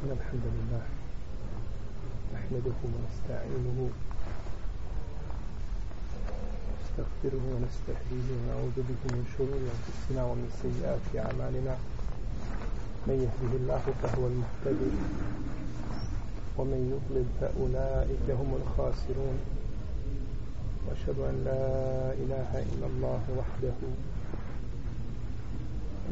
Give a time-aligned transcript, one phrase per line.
[0.00, 0.82] إن الحمد لله
[2.34, 3.78] نحمده ونستعينه
[6.80, 11.74] نستغفره ونستهديه ونعوذ به من شرور أنفسنا ومن سيئات أعمالنا.
[13.08, 14.92] من يهده الله فهو المهتدي
[16.58, 19.38] ومن يضلل فأولئك هم الخاسرون.
[20.88, 21.64] وأشهد أن لا
[22.22, 23.78] إله إلا الله وحده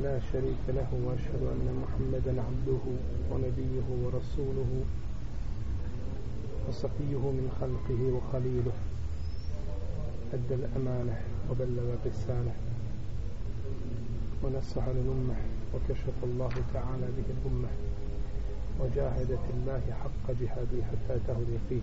[0.03, 2.85] لا شريك له وأشهد أن محمدا عبده
[3.31, 4.71] ونبيه ورسوله
[6.69, 8.73] وصفيه من خلقه وخليله.
[10.35, 11.21] أدى الأمانة
[11.51, 12.53] وبلغ الرسالة
[14.43, 15.35] ونصح للأمة
[15.75, 17.69] وكشف الله تعالى به الأمة
[18.81, 21.83] وجاهد في الله حق جهاده حتى أتاه اليقين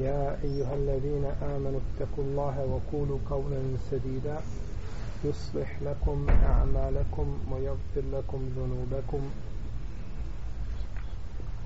[0.00, 4.40] يا أيها الذين آمنوا اتقوا الله وقولوا قولا سديدا.
[5.24, 9.22] يصلح لكم أعمالكم ويغفر لكم ذنوبكم.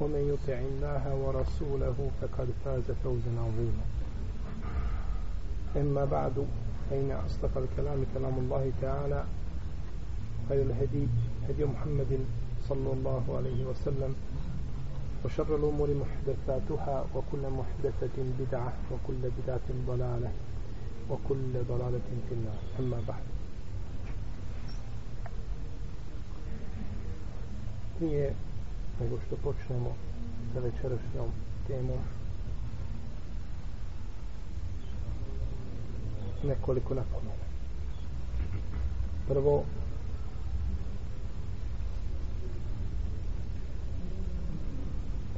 [0.00, 3.84] ومن يطع الله ورسوله فقد فاز فوزا عظيما.
[5.76, 6.46] أما بعد
[6.90, 9.24] فإن أصدق الكلام كلام الله تعالى
[10.48, 11.06] خير الهدي
[11.48, 12.18] هدي محمد
[12.68, 14.14] صلى الله عليه وسلم.
[15.24, 20.32] وشر الأمور محدثاتها وكل محدثة بدعة وكل بدعة ضلالة
[21.10, 22.60] وكل ضلالة في النار.
[22.78, 23.22] أما بعد.
[27.98, 28.34] Prije
[29.00, 29.94] nego što počnemo
[30.54, 31.28] sa večerašnjom
[31.66, 31.98] temom
[36.44, 37.44] nekoliko napomena.
[39.28, 39.64] Prvo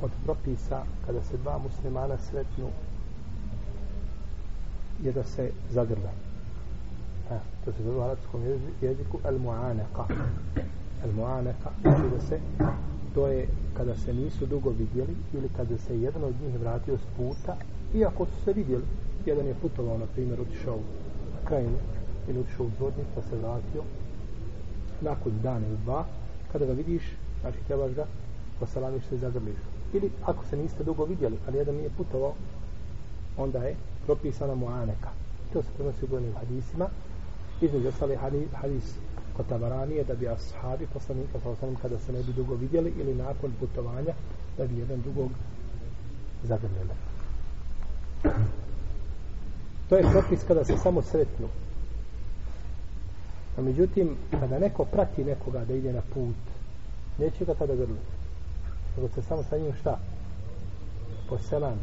[0.02, 2.68] od propisa kada se dva muslimana sretnu
[5.02, 6.10] je da se zagrle.
[7.28, 8.40] Ha, to se zove u arabskom
[8.80, 10.04] jeziku al-mu'anaka.
[11.04, 12.40] Al-mu'anaka znači da se
[13.14, 17.06] to je kada se nisu dugo vidjeli ili kada se jedan od njih vratio s
[17.16, 17.56] puta
[17.94, 18.84] iako su se vidjeli
[19.26, 20.76] jedan je putovao na primjer otišao
[21.34, 21.78] na krajinu
[22.28, 23.82] ili otišao u dvodnik pa se vratio
[25.00, 26.04] nakon dana ili dva
[26.52, 27.02] kada ga vidiš
[27.40, 28.06] znači trebaš ga
[28.60, 29.56] posalamiš se i zagrliš
[29.92, 32.34] ili ako se niste dugo vidjeli, ali jedan nije putovao,
[33.36, 35.08] onda je propisana muaneka.
[35.52, 36.88] To se prenosi u brojnim hadisima.
[37.60, 38.16] Između ostali
[38.52, 38.94] hadis,
[39.36, 43.14] kod Tabaranije da bi ashabi poslanika sa osanem kada se ne bi dugo vidjeli ili
[43.14, 44.14] nakon putovanja
[44.58, 45.30] da bi jedan drugog
[46.44, 46.94] zagrljeli.
[49.88, 51.48] To je propis kada se samo sretnu.
[53.58, 56.36] A međutim, kada neko prati nekoga da ide na put,
[57.18, 58.19] neće ga tada grliti
[58.96, 59.98] nego se samo sa njim šta?
[61.28, 61.80] Poselami.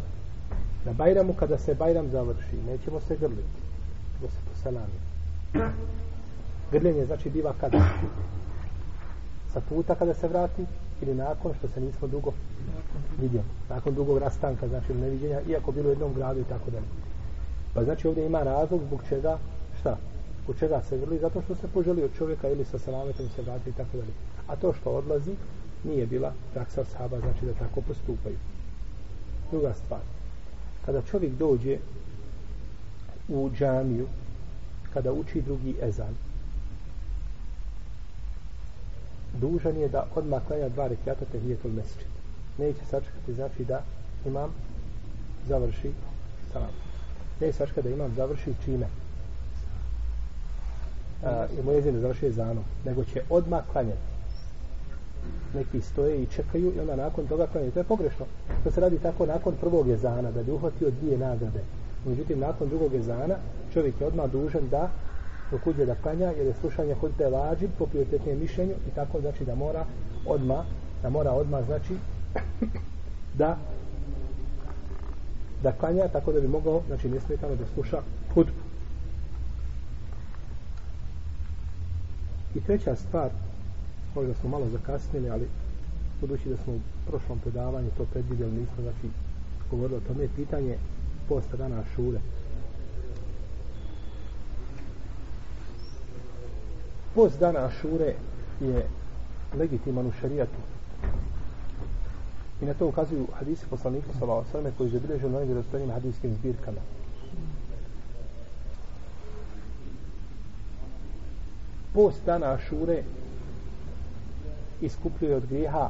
[0.85, 3.61] na Bajramu kada se Bajram završi nećemo se grliti
[4.15, 4.97] nego se poselami.
[6.71, 7.89] grljenje znači biva kada?
[9.53, 10.65] Sa puta kada se vrati
[11.01, 12.31] ili nakon što se nismo dugo
[13.21, 16.85] vidjeli nakon dugog rastanka znači neviđenja iako bilo u jednom gradu i tako dalje.
[17.73, 19.37] Pa znači ovdje ima razlog zbog čega
[19.79, 19.97] šta?
[20.43, 21.19] Zbog čega se grli?
[21.19, 24.13] Zato što se poželi od čovjeka ili sa selametom se vrati i tako dalje.
[24.47, 25.35] A to što odlazi
[25.83, 28.37] nije bila praksa sahaba, znači da tako postupaju.
[29.51, 29.99] Druga stvar,
[30.85, 31.77] kada čovjek dođe
[33.27, 34.07] u džamiju,
[34.93, 36.15] kada uči drugi ezan,
[39.33, 42.07] dužan je da odmah klanja dva rekiata tehijetul mesečit.
[42.57, 43.81] Neće sačekati, znači da
[44.25, 44.49] imam
[45.47, 45.91] završi
[46.53, 46.71] salam.
[47.41, 48.87] Neće sačekati da imam završi čime.
[51.23, 54.16] A, I moj jezin završi ezanom, nego će odmah klanjati
[55.55, 57.71] neki stoje i čekaju i onda nakon toga klanjaju.
[57.71, 58.25] To je pogrešno.
[58.63, 61.63] To se radi tako nakon prvog jezana, da bi uhvatio dvije nagrade.
[62.05, 63.35] Međutim, nakon drugog jezana,
[63.73, 64.89] čovjek je odmah dužan da
[65.51, 69.45] dok uđe da klanja, jer je slušanje hudbe vađib po prioritetnijem mišljenju i tako znači
[69.45, 69.85] da mora
[70.25, 70.65] odmah,
[71.03, 71.93] da mora odmah znači
[73.39, 73.57] da
[75.63, 78.01] da klanja tako da bi mogao, znači nesmetano da sluša
[78.33, 78.61] hudbu.
[82.55, 83.29] I treća stvar,
[84.17, 85.47] možda smo malo zakasnili, ali
[86.21, 89.07] budući da smo u prošlom predavanju to predvidjeli, nismo znači
[89.71, 90.77] govorili o tome, pitanje
[91.29, 92.19] posta dana šure.
[97.15, 98.13] Post dana šure
[98.61, 98.87] je
[99.57, 100.61] legitiman u šarijatu.
[102.61, 106.33] I na to ukazuju hadisi poslanika sallallahu alejhi ve sellem koji zabilježuju na vjerodostojnim hadiskim
[106.33, 106.81] zbirkama.
[111.93, 113.03] Post dana šure
[114.81, 115.89] iskupljuje od grijeha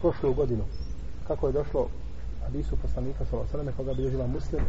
[0.00, 0.64] prošlu godinu.
[1.26, 1.88] Kako je došlo
[2.44, 4.64] hadisu poslanika sallallahu alejhi ve sellem koga bilježiva Muslim,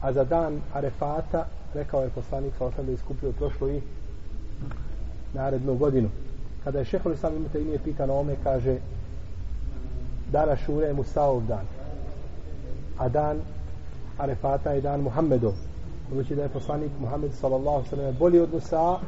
[0.00, 3.80] a za dan Arefata rekao je poslanik sallallahu alejhi ve sellem da iskupljuje prošlu i
[5.34, 6.08] narednu godinu.
[6.64, 8.78] Kada je šehol Islam imate ime pitan o ome, kaže
[10.32, 11.66] dana Šure je Musaov dan.
[12.98, 13.40] A dan
[14.18, 15.52] Arefata je dan Muhammedov.
[16.10, 18.98] Budući da je poslanik Muhammed sallallahu sallam bolji od Musa,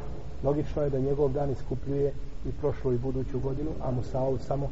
[0.43, 2.13] logično je da njegov dan iskupljuje
[2.45, 4.69] i prošlu i buduću godinu, a Musaov samo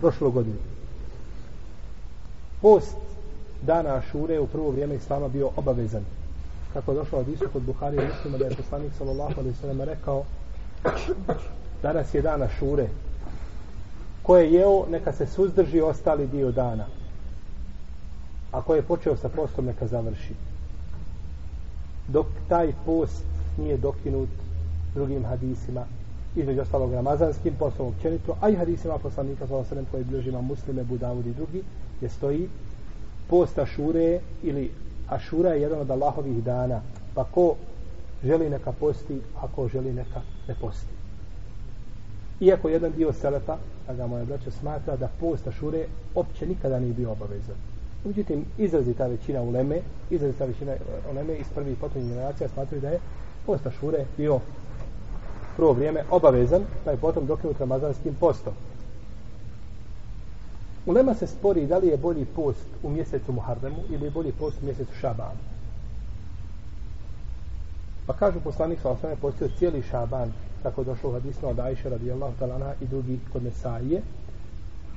[0.00, 0.56] prošlu godinu.
[2.62, 2.96] Post
[3.62, 6.04] dana Ašure u prvo vrijeme Islama bio obavezan.
[6.72, 9.80] Kako je došlo od Isu kod Buhari i Muslima da je poslanik sallallahu alaihi sallam
[9.80, 10.24] rekao
[11.82, 12.88] danas je dana Ašure
[14.22, 16.86] ko je jeo, neka se suzdrži ostali dio dana.
[18.52, 20.34] A ko je počeo sa postom, neka završi.
[22.08, 23.24] Dok taj post
[23.58, 24.28] nije dokinut
[24.94, 25.84] drugim hadisima,
[26.36, 31.30] između ostalog ramazanskim postom općenito, a i hadisima poslanika sa osrem koji bližima muslime, budavudi
[31.30, 31.62] i drugi,
[32.00, 32.48] je stoji
[33.26, 34.70] post Ašure ili
[35.08, 36.80] Ašura je jedan od Allahovih dana.
[37.14, 37.54] Pa ko
[38.24, 40.92] želi neka posti, ako želi neka ne posti.
[42.40, 43.56] Iako jedan dio selefa,
[43.88, 47.56] a ga moja braća smatra da post Ašure opće nikada nije bio obavezan.
[48.04, 49.80] Međutim, izrazita većina uleme,
[50.10, 50.72] izrazita većina
[51.12, 53.00] uleme iz prvih potrebnih generacija smatraju da je
[53.46, 54.40] post Ašure bio
[55.56, 58.52] prvo vrijeme obavezan, pa je potom dokinut ramazanskim postom.
[60.86, 64.56] Ulema se spori da li je bolji post u mjesecu Muharremu ili je bolji post
[64.62, 65.40] u mjesecu Šabanu.
[68.06, 70.32] Pa kažu poslanik sa osnovne postio cijeli Šaban
[70.62, 74.02] tako došlo u hadismu od Ajše radijallahu talana i drugi kod Nesaije,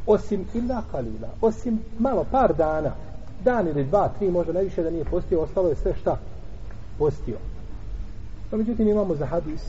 [0.05, 2.91] osim illa kalila osim malo, par dana
[3.43, 6.17] dan ili dva, tri, možda najviše da nije postio ostalo je sve šta
[6.97, 7.37] postio
[8.51, 9.61] no međutim imamo za hadis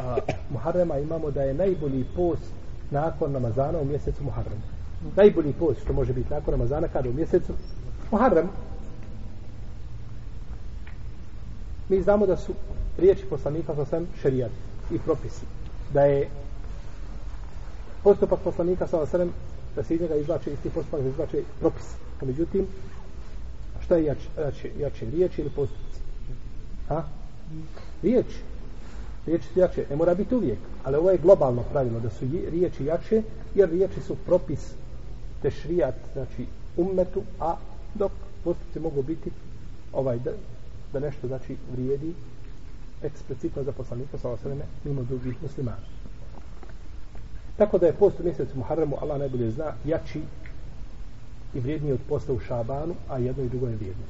[0.00, 0.16] a,
[0.50, 2.52] Muharrema imamo da je najbolji post
[2.90, 4.76] nakon Ramazana u mjesecu Muharrema
[5.16, 7.52] najbolji post što može biti nakon Ramazana kada u mjesecu
[8.10, 8.48] Muharrem
[11.88, 12.52] mi znamo da su
[12.98, 14.50] riječi poslanika sa svem šerijat
[14.90, 15.46] i propisi.
[15.92, 16.28] Da je
[18.02, 19.32] postupak poslanika sa svem
[19.76, 21.94] da se iz njega izvlače isti postupak da izvlače propis.
[22.22, 22.66] A međutim,
[23.84, 26.00] šta je jače, jače, jače riječ ili postupci?
[26.88, 27.04] Ha?
[28.02, 28.26] Riječ.
[29.26, 29.86] Riječi su jače.
[29.90, 30.58] Ne mora biti uvijek.
[30.84, 33.22] Ali ovo je globalno pravilo da su riječi jače
[33.54, 34.72] jer riječi su propis
[35.42, 36.46] tešrijat, znači
[36.76, 37.56] ummetu, a
[37.94, 38.12] dok
[38.44, 39.30] postupci mogu biti
[39.92, 40.30] ovaj da,
[40.92, 42.14] da nešto znači vrijedi
[43.02, 45.86] eksplicitno za poslanika sa osaleme mimo drugih muslimana.
[47.56, 50.20] Tako da je post u mjesecu Muharremu, Allah najbolje zna, jači
[51.54, 54.04] i vrijedniji od posta u Šabanu, a jedno i drugo je vrijedno.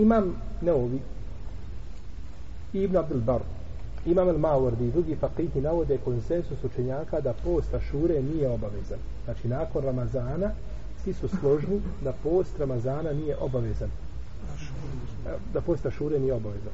[0.00, 1.00] Imam Neovi
[2.72, 3.40] i Ibn Abdul Bar,
[4.06, 8.98] Imam El Mawardi i drugi fakihni navode konsensus učenjaka da posta šure nije obavezan.
[9.24, 10.50] Znači, nakon Ramazana,
[11.04, 13.90] svi su složni da post Ramazana nije obavezan.
[15.54, 16.72] Da post Ašure nije obavezan.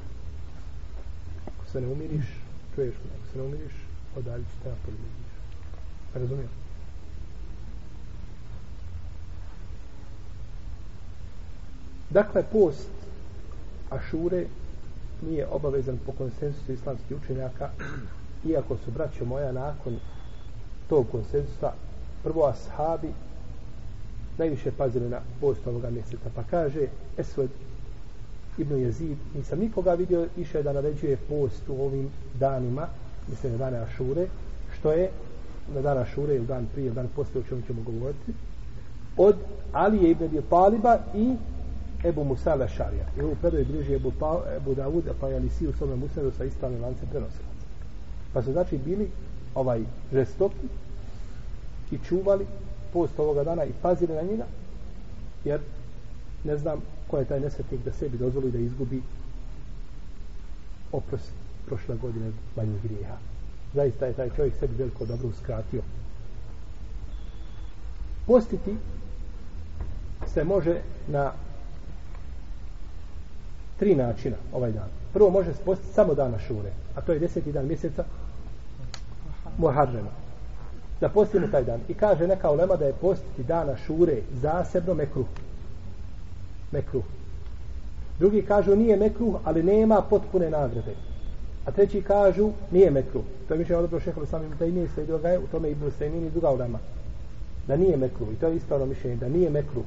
[1.46, 2.26] Ako se ne umiriš,
[2.75, 3.72] čuješ me, ako se ne umiriš,
[4.17, 4.96] odaljit ću te napolje.
[6.15, 6.48] Razumijem?
[12.10, 12.95] Dakle, post
[13.90, 14.46] Ašure
[15.22, 17.70] nije obavezan po konsensusu islamskih učenjaka,
[18.50, 19.96] iako su braćo moja nakon
[20.88, 21.72] tog konsensusa
[22.22, 23.08] prvo ashabi
[24.38, 26.31] najviše pazili na post ovoga mjeseca.
[26.34, 26.86] Pa kaže
[27.19, 27.50] Esved
[28.58, 32.88] Ibn Jezid, nisam nikoga vidio više da naređuje post u ovim danima,
[33.28, 34.26] mislim na dane Ašure,
[34.78, 35.10] što je
[35.74, 38.32] na dana Ašure ili dan prije, dan poslije, o čemu ćemo govoriti,
[39.16, 39.36] od
[39.72, 41.34] Alije Ibn Dio Paliba i
[42.08, 43.05] Ebu Musa Lešarija.
[43.19, 46.44] I ovu predaju bliži Ebu, pa, Ebu Davud, pa je Alisi u svome Musadu sa
[46.44, 47.67] ispravnim lancem prenosilaca.
[48.32, 49.10] Pa su znači bili
[49.55, 50.69] ovaj žestoki
[51.91, 52.46] i čuvali
[52.93, 54.44] post ovoga dana i pazili na njega
[55.44, 55.60] jer
[56.44, 59.03] ne znam ko je taj nesretnik da sebi dozvoli da izgubi
[60.93, 61.32] oprost
[61.67, 63.17] prošle godine manjih grijeha
[63.75, 65.82] zaista je taj čovjek sebi veliko dobro uskratio
[68.27, 68.77] postiti
[70.27, 71.32] se može na
[73.79, 77.53] tri načina ovaj dan prvo može se postiti samo dana šure a to je deseti
[77.53, 78.05] dan mjeseca
[79.59, 80.27] Muharrema
[81.01, 81.81] da postimo taj dan.
[81.89, 85.27] I kaže neka ulema da je postiti dana šure zasebno mekruh.
[86.73, 87.05] Mekruh.
[88.19, 90.95] Drugi kažu nije mekruh, ali nema potpune nagrade.
[91.67, 93.23] A treći kažu, nije mekruh.
[93.49, 95.73] To je mišljeno odobro šehovi samim da i nije slijedio ga je, u tome i
[95.73, 96.79] Ibn Sejmin i druga ulema.
[97.67, 98.29] Da nije mekruh.
[98.33, 99.85] I to je ispravno mišljenje, da nije mekruh.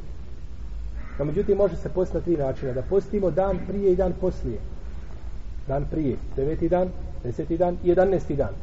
[1.20, 2.74] No, međutim, može se postiti na tri načina.
[2.74, 4.60] Da postimo dan prije i dan poslije.
[5.68, 6.90] Dan prije, deveti dan,
[7.24, 8.54] deseti dan i jedanesti dan.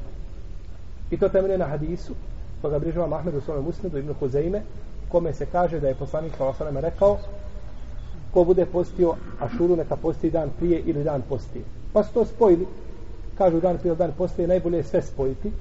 [1.10, 2.14] I to temelje na hadisu,
[2.62, 4.62] koga brižava Mahmed u svome musnedu, Ibn Huzeime,
[5.08, 7.18] kome se kaže da je poslanik Salasaleme rekao
[8.36, 11.64] ko bude postio Ašuru neka posti dan prije ili dan poslije.
[11.92, 12.66] Pa su to spojili.
[13.38, 15.52] Kažu dan prije dan poslije, najbolje je sve spojiti.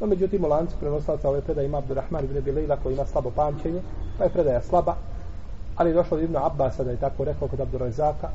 [0.00, 3.80] No, međutim, u lancu prenoslaca ove predaje ima Abdurrahman ibn Bilejla koji ima slabo pamćenje.
[4.18, 4.96] Pa je predaja slaba.
[5.78, 8.28] Ali je došlo od Ibn Abbasa da je tako rekao kod Abdurazaka,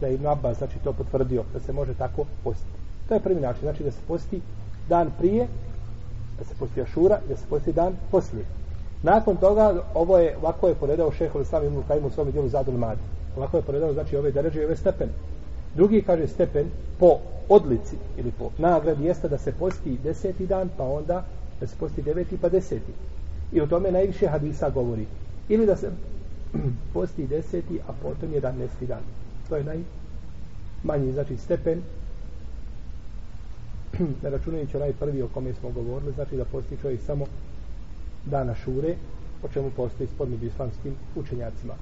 [0.00, 2.78] da je Ibn Abbas znači to potvrdio da se može tako postiti.
[3.08, 3.62] To je prvi način.
[3.62, 4.40] Znači da se posti
[4.88, 5.46] dan prije
[6.38, 8.44] da se posti Ašura i da se posti dan poslije.
[9.02, 12.78] Nakon toga, ovo je, ovako je poredao šeho Islam ibn Kajim u svom dijelu Zadul
[12.78, 13.00] Madi.
[13.36, 15.08] Ovako je poredao, znači, ove deređe i ove stepen.
[15.74, 16.66] Drugi kaže stepen
[16.98, 21.24] po odlici ili po nagradi jeste da se posti deseti dan, pa onda
[21.60, 22.92] da se posti deveti pa deseti.
[23.52, 25.06] I o tome najviše hadisa govori.
[25.48, 25.90] Ili da se
[26.94, 29.02] posti deseti, a potom jedanesti dan.
[29.48, 31.82] To je najmanji, znači, stepen
[34.22, 37.26] ne računajući onaj prvi o kome smo govorili, znači da posti čovjek samo
[38.24, 38.96] dana šure,
[39.42, 41.74] o čemu postoji spod među islamskim učenjacima.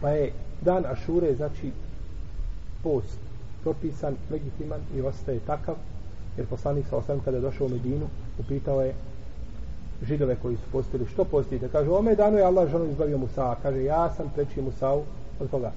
[0.00, 1.72] Pa je dan Ašure, znači,
[2.82, 3.18] post
[3.62, 5.74] propisan, legitiman i ostaje takav,
[6.36, 8.06] jer poslanik sa osam kada je došao u Medinu,
[8.38, 8.94] upitao je
[10.02, 11.68] židove koji su postili, što postite?
[11.68, 15.00] Kaže, ome danu je Allah ženu izbavio Musa, kaže, ja sam preći Musa'u
[15.40, 15.72] od koga?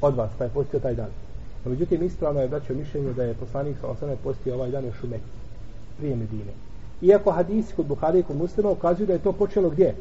[0.00, 1.10] Od vas, pa je postio taj dan.
[1.64, 5.04] No, međutim, ispravno je braćo mišljenje da je poslanik sa osnovne postio ovaj dan još
[5.04, 5.24] u Mekke,
[5.98, 6.52] prije Medine.
[7.02, 9.94] Iako hadisi kod Buhari i kod muslima ukazuju da je to počelo gdje?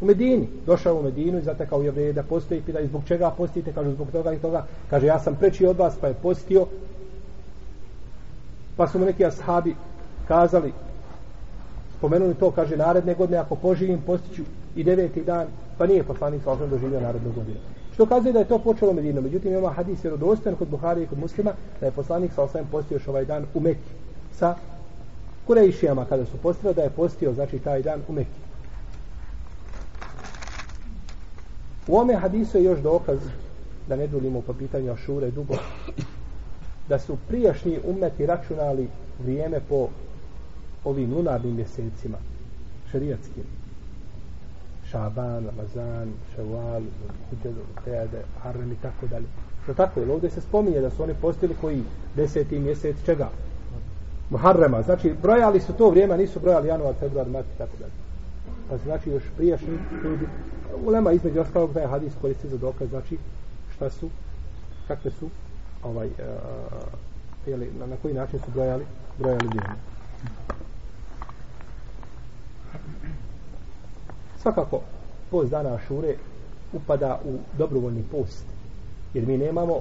[0.00, 0.48] U Medini.
[0.66, 4.32] Došao u Medinu i zatekao je da postoji, pita zbog čega postite, kaže zbog toga
[4.32, 4.66] i toga.
[4.90, 6.66] Kaže ja sam preći od vas pa je postio.
[8.76, 9.74] Pa su mu neki ashabi
[10.28, 10.72] kazali,
[12.00, 14.42] spomenuli to, kaže naredne godine ako poživim postiću
[14.76, 15.46] i deveti dan,
[15.78, 17.58] pa nije poslanik sa osam doživio narednu godinu.
[17.94, 19.20] Što kazuje da je to počelo u Medinu.
[19.20, 22.94] Međutim, ima hadis vjerodostojan kod Buhari i kod muslima da je poslanik sa osam postio
[22.94, 23.92] još ovaj dan u Mekki
[24.32, 24.54] sa
[25.46, 28.40] Kurejšijama kada su postio, da je postio znači taj dan u Mekki.
[31.88, 33.18] U ome hadisu je još dokaz
[33.88, 35.54] da ne dulimo po pitanju Ašure dugo
[36.88, 38.88] da su prijašnji umeti računali
[39.22, 39.88] vrijeme po
[40.84, 42.18] ovim lunarnim mjesecima
[42.90, 43.44] šerijatskim.
[44.90, 46.82] Šaban, Ramazan, Ševal,
[47.30, 49.26] Hidjadu, Tejade, Harrem i tako dalje.
[49.62, 50.12] Što tako je?
[50.12, 51.82] Ovdje se spominje da su oni postili koji
[52.16, 53.28] deseti mjesec čega?
[54.30, 54.82] Muharrema.
[54.82, 57.92] Znači, brojali su to vrijeme, nisu brojali januar, februar, mart i tako dalje.
[58.68, 60.26] Pa znači, još prijašnji ljudi,
[60.84, 63.18] ulema između ostalog da je hadis koristi za dokaz, znači,
[63.76, 64.08] šta su,
[64.88, 65.28] kakve su,
[65.82, 66.12] ovaj, uh,
[67.46, 68.84] jeli, na, na koji način su brojali,
[69.18, 69.74] brojali vrijeme.
[74.42, 74.80] Svakako,
[75.30, 76.16] post dana Ašure
[76.72, 78.44] upada u dobrovoljni post.
[79.14, 79.80] Jer mi nemamo,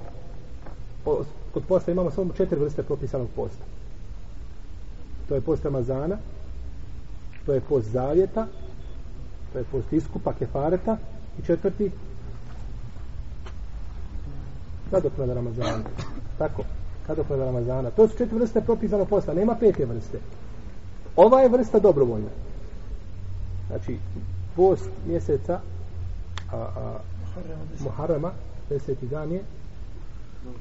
[1.54, 3.64] kod posta imamo samo četiri vrste propisanog posta
[5.30, 6.18] to je post Ramazana,
[7.46, 8.48] to je post Zavjeta,
[9.54, 10.98] to je post Iskupa, Kefareta
[11.40, 11.92] i četvrti
[14.92, 15.84] Kadoknada Ramazana.
[16.38, 16.64] Tako,
[17.08, 17.90] Kadoknada Ramazana.
[17.90, 20.20] To su četiri vrste propisanog posta, nema pete vrste.
[21.16, 22.30] Ova je vrsta dobrovoljna.
[23.70, 23.98] Znači,
[24.56, 25.60] post mjeseca
[26.52, 27.00] a, a,
[27.80, 28.32] Muharrama,
[28.70, 29.44] deseti dan je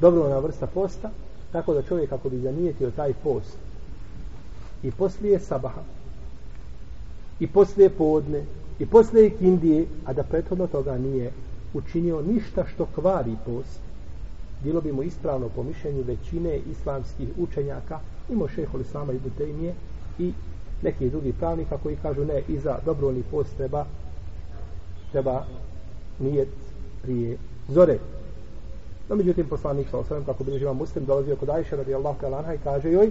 [0.01, 1.11] dobrovoljna vrsta posta,
[1.53, 3.59] tako da čovjek ako bi zanijetio taj post
[4.83, 5.83] i poslije sabaha
[7.41, 8.45] i poslije podne
[8.79, 11.33] i poslije kindije a da prethodno toga nije
[11.75, 13.81] učinio ništa što kvari post
[14.65, 19.75] bilo bi mu ispravno po mišljenju većine islamskih učenjaka mimo šeho Islama i butejnije
[20.19, 20.33] i
[20.83, 23.85] neki drugi pravnika koji kažu ne i za dobrovoljni post treba
[25.13, 25.45] treba
[26.19, 26.49] nijet
[27.03, 27.99] prije zore
[29.09, 32.17] no međutim poslanik sa osvrame kako bi živa muslim dolazio kod Ajše radi Allah
[32.55, 33.11] i kaže joj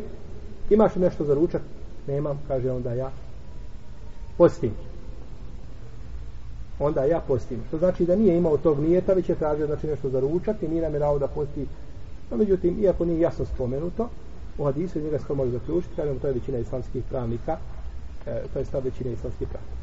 [0.70, 1.62] imaš li nešto za ručak?
[2.08, 3.12] Nemam, kaže onda ja
[4.38, 4.72] postim.
[6.80, 7.60] Onda ja postim.
[7.68, 10.68] Što znači da nije imao tog nijeta, već je tražio znači nešto za ručak i
[10.68, 11.68] nije namjerao da posti.
[12.32, 14.10] No, međutim, iako nije jasno spomenuto,
[14.58, 17.58] u hadisu njega se može zaključiti, kažem, to je većina islamskih pravnika,
[18.26, 19.78] e, to je stav većine islamskih pravnika.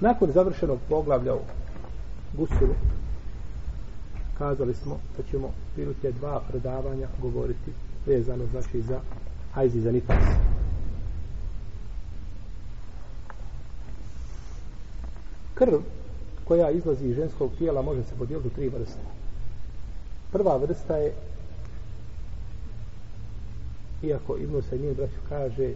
[0.00, 1.40] Nakon završenog poglavlja u
[2.36, 2.74] Gusulu,
[4.38, 7.72] kazali smo da ćemo prilike dva predavanja govoriti
[8.06, 9.00] vezano znači za
[9.52, 10.24] hajzi za nifas.
[15.54, 15.74] Krv
[16.44, 19.00] koja izlazi iz ženskog tijela može se podijeliti u tri vrste.
[20.32, 21.14] Prva vrsta je
[24.06, 25.72] iako Ibnu Sajmin braću kaže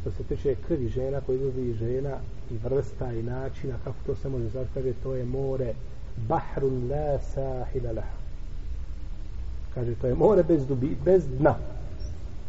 [0.00, 2.16] što se tiče krvi žena koji izlazi žena
[2.50, 5.74] i vrsta i načina kako to se može zvati kaže to je more.
[6.28, 8.20] Bahrun la sahila laha
[9.74, 11.54] kaže to je more bez, dubi, bez dna.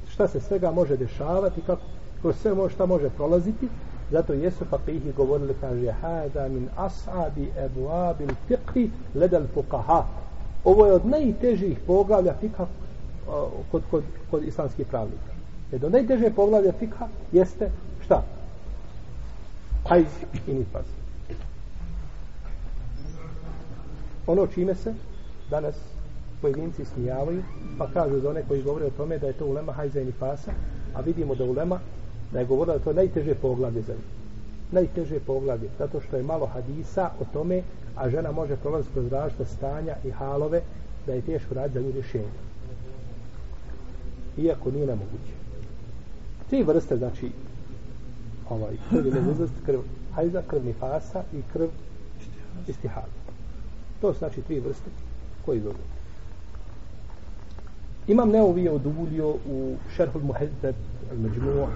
[0.09, 1.81] Šta se svega može dešavati kako
[2.21, 3.67] kroz sve može, šta može prolaziti
[4.11, 10.03] zato jesu fakihi govorili kaže hada min as'abi ebuabil fiqhi ledal fuqaha.
[10.63, 12.65] Ovo je od najtežih poglavlja fikha
[13.71, 15.31] kod, kod, kod islamskih pravnika.
[15.71, 17.71] Jer do najteže poglavlja fikha jeste
[18.05, 18.23] šta?
[19.87, 20.05] hajz
[20.47, 20.85] i nifaz
[24.27, 24.93] ono čime se
[25.49, 25.75] danas
[26.41, 27.43] pojedinci smijavaju
[27.77, 30.51] pa kažu za one koji govore o tome da je to ulema hajza i nifasa
[30.93, 31.79] a vidimo da ulema
[32.31, 34.05] da je govorila da to najteže poglavlje za njih.
[34.71, 37.61] Najteže poglavlje zato što je malo hadisa o tome
[37.95, 40.61] a žena može prolaziti kroz različite stanja i halove
[41.05, 42.50] da je teško raditi za nju rješenje
[44.37, 45.33] iako nije nemoguće
[46.49, 47.31] tri vrste znači
[48.49, 49.79] ovaj krv je krv
[50.13, 51.67] hajza, krv nifasa i krv
[52.67, 53.21] istihada
[54.01, 54.89] to su znači tri vrste
[55.45, 55.77] koji izlaze
[58.07, 60.75] imam neovije odulio u šerhul muhezzeb
[61.11, 61.67] al-međmu'a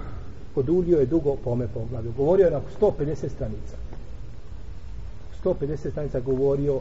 [0.56, 2.12] odulio je dugo po ome poglavlju.
[2.16, 3.76] Govorio je na 150 stranica.
[5.44, 6.80] 150 stranica govorio,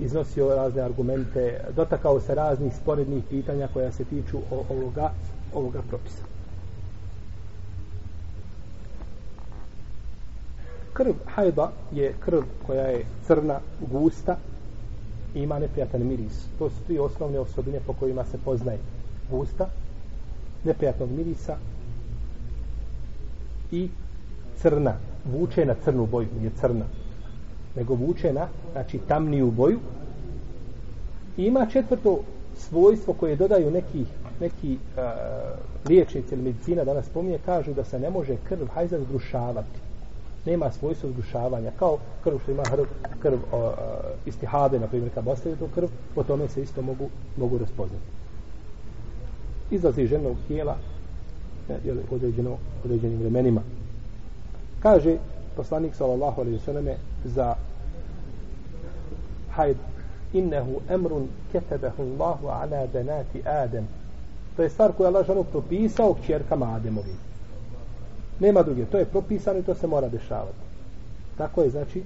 [0.00, 5.10] iznosio razne argumente, dotakao se raznih sporednih pitanja koja se tiču ovoga,
[5.54, 6.22] ovoga propisa.
[10.92, 14.36] Krv hajba je krv koja je crna, gusta
[15.34, 16.46] i ima neprijatan miris.
[16.58, 18.78] To su tri osnovne osobine po kojima se poznaje
[19.30, 19.68] gusta,
[20.64, 21.56] neprijatnog mirisa
[23.70, 23.88] i
[24.56, 26.84] crna vuče na crnu boju je crna
[27.76, 29.78] nego vuče na znači tamniju boju.
[31.36, 32.20] I ima četvrto
[32.56, 34.04] svojstvo koje dodaju neki
[34.40, 35.02] neki uh,
[35.88, 39.86] liječnici ili medicina danas spominje kažu da se ne može krv hajza zgrušavati
[40.46, 42.84] nema svojstvo zgrušavanja kao krv što ima krv,
[43.22, 43.60] krv uh,
[44.26, 48.04] istihade na primjer kad ostaje to krv po tome se isto mogu, mogu raspoznati.
[49.70, 50.76] Izlazi ženog tijela
[51.68, 53.62] e, jel, određeno, određenim vremenima.
[54.82, 55.16] Kaže
[55.56, 57.54] poslanik sallallahu alejhi ve selleme za
[59.50, 59.76] hajd
[60.32, 63.88] innehu emrun ketebehu Allahu ala benati Adem.
[64.56, 67.16] To je stvar koju je Allah žanu propisao kćerkama Ademovim.
[68.40, 68.84] Nema druge.
[68.84, 70.66] To je propisano i to se mora dešavati.
[71.38, 72.02] Tako je znači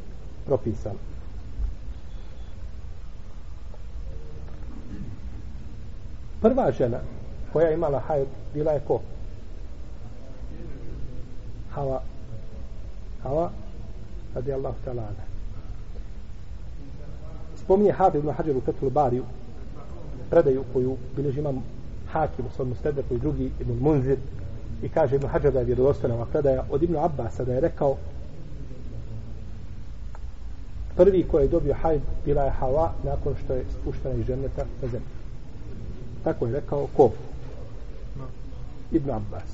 [0.46, 0.98] propisano.
[6.40, 6.98] Prva žena
[7.52, 9.00] koja je imala hajd bila je ko?
[11.74, 12.02] Hava
[13.22, 13.50] Hava
[14.34, 15.08] radi Allah ta'ala
[17.64, 19.24] spominje Hafi ibn Hajar u Fethul Bariju
[20.30, 21.62] predaju koju bilježi imam
[22.12, 24.18] Hakim u svom stede drugi ibn Munzir
[24.82, 27.96] i kaže ibn Hajar da je vjerodostana ova predaja od ibn Abbasa da je rekao
[30.96, 34.88] prvi koji je dobio hajb bila je Hava nakon što je spuštena iz ženeta na
[34.88, 35.08] zemlju.
[36.24, 37.10] Tako je rekao ko?
[38.92, 39.50] Ibn Abbas.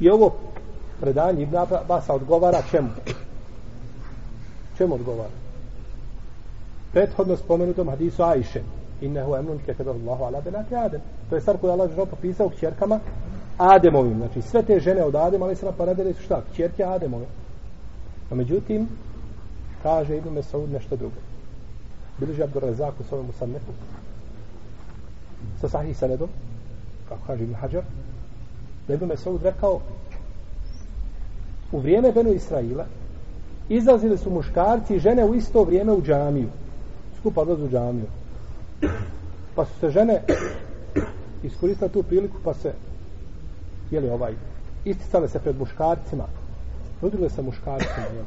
[0.00, 0.34] I ovo
[1.04, 2.88] predanje Ibn Abasa odgovara čemu?
[4.76, 5.36] Čemu odgovara?
[6.92, 8.62] Prethodno spomenutom hadisu Ajše.
[9.00, 11.00] Innehu emnun ketebe Allahu ala benati Adem.
[11.28, 13.00] To je stvar koju je Allah žao popisao kćerkama
[13.58, 14.16] Ademovim.
[14.18, 16.42] Znači sve te žene od Adema, ali se naparadili su šta?
[16.52, 17.26] Kćerke Ademove.
[18.30, 18.88] A međutim,
[19.82, 21.20] kaže Ibn Mesaud nešto drugo.
[22.18, 23.72] Biliži Abdur Razak u svojom usamnetu.
[25.60, 26.28] Sa sahih sanedom.
[27.08, 27.84] Kako kaže Ibn Hajar
[28.88, 29.80] da Ibn Mesaud rekao
[31.72, 32.84] u vrijeme Benu Israila
[33.68, 36.48] izlazili su muškarci i žene u isto vrijeme u džamiju.
[37.20, 38.06] Skupa odlazu u džamiju.
[39.54, 40.22] Pa su se žene
[41.42, 42.72] iskoristile tu priliku pa se
[43.90, 44.32] jeli ovaj
[44.84, 46.24] isticale se pred muškarcima.
[47.02, 48.24] Nudrile se muškarcima jel?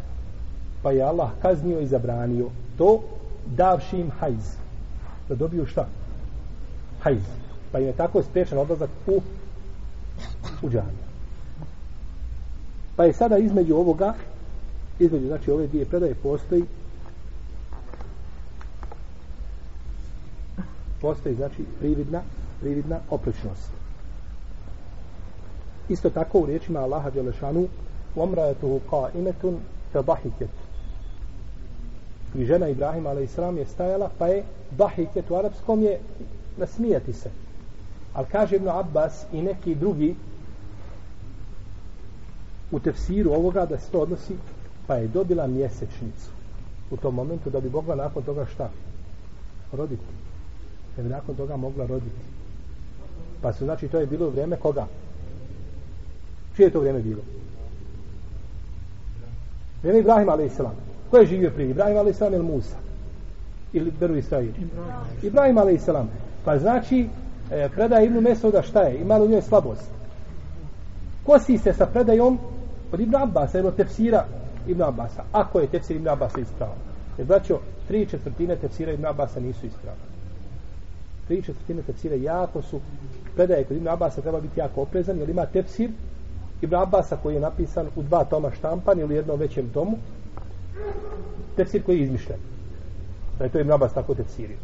[0.83, 3.01] pa je Allah kaznio i zabranio to
[3.45, 4.55] davši im hajz.
[5.29, 5.87] Da dobiju šta?
[7.01, 7.23] Hajz.
[7.71, 9.21] Pa im je tako spriječen odlazak u
[10.61, 11.06] u džamiju.
[12.97, 14.13] Pa je sada između ovoga,
[14.99, 16.65] između znači ove dvije predaje postoji
[21.01, 22.21] postoji znači prividna
[22.59, 23.71] prividna oprečnost.
[25.89, 27.67] Isto tako u riječima Allaha Đelešanu
[28.15, 29.57] omrajetuhu ka imetun
[29.93, 30.49] fe dahiket.
[32.35, 33.37] I žena Ibrahim a.s.
[33.57, 35.99] je stajala pa je dahiket u arapskom je
[36.57, 37.29] nasmijati se.
[38.13, 40.15] Ali kaže Ibn Abbas i neki drugi
[42.71, 44.35] u tefsiru ovoga da se to odnosi
[44.87, 46.29] pa je dobila mjesečnicu
[46.91, 48.69] u tom momentu da bi mogla nakon toga šta
[49.71, 50.03] roditi.
[50.97, 52.15] Da bi nakon toga mogla roditi.
[53.41, 54.87] Pa su, znači, to je bilo vrijeme koga?
[56.55, 57.21] Čije je to vrijeme bilo?
[59.81, 60.61] Vrijeme Ibrahima, a.s.
[61.11, 61.69] Ko je živio prije?
[61.69, 62.21] Ibrahim, a.s.
[62.21, 62.75] ili Musa?
[63.73, 64.51] Ili Beru Israil?
[65.23, 65.89] Ibrahim, a.s.
[66.45, 67.07] Pa znači,
[67.51, 69.01] e, predaje Ibnu Mesoda šta je?
[69.01, 69.89] Imala u njoj slabost?
[71.25, 72.39] Kosi se sa predajom
[72.91, 74.25] od Ibn Abbasa ili od tefsira
[74.67, 75.23] Ibn Abbasa.
[75.31, 76.77] Ako je tefsir Ibn Abbasa ispravan.
[77.17, 80.01] Jer braćo, tri četvrtine tefsira Ibn Abbasa nisu ispravne.
[81.27, 82.79] Tri četvrtine tefsira jako su
[83.35, 85.89] predaje kod Ibn Abbasa treba biti jako oprezan, jer ima tefsir
[86.61, 89.97] Ibn Abbasa koji je napisan u dva toma štampan ili u jednom većem tomu.
[91.55, 92.39] Tefsir koji je izmišljen.
[93.37, 94.57] Da je to Ibn Abbas tako tefsirio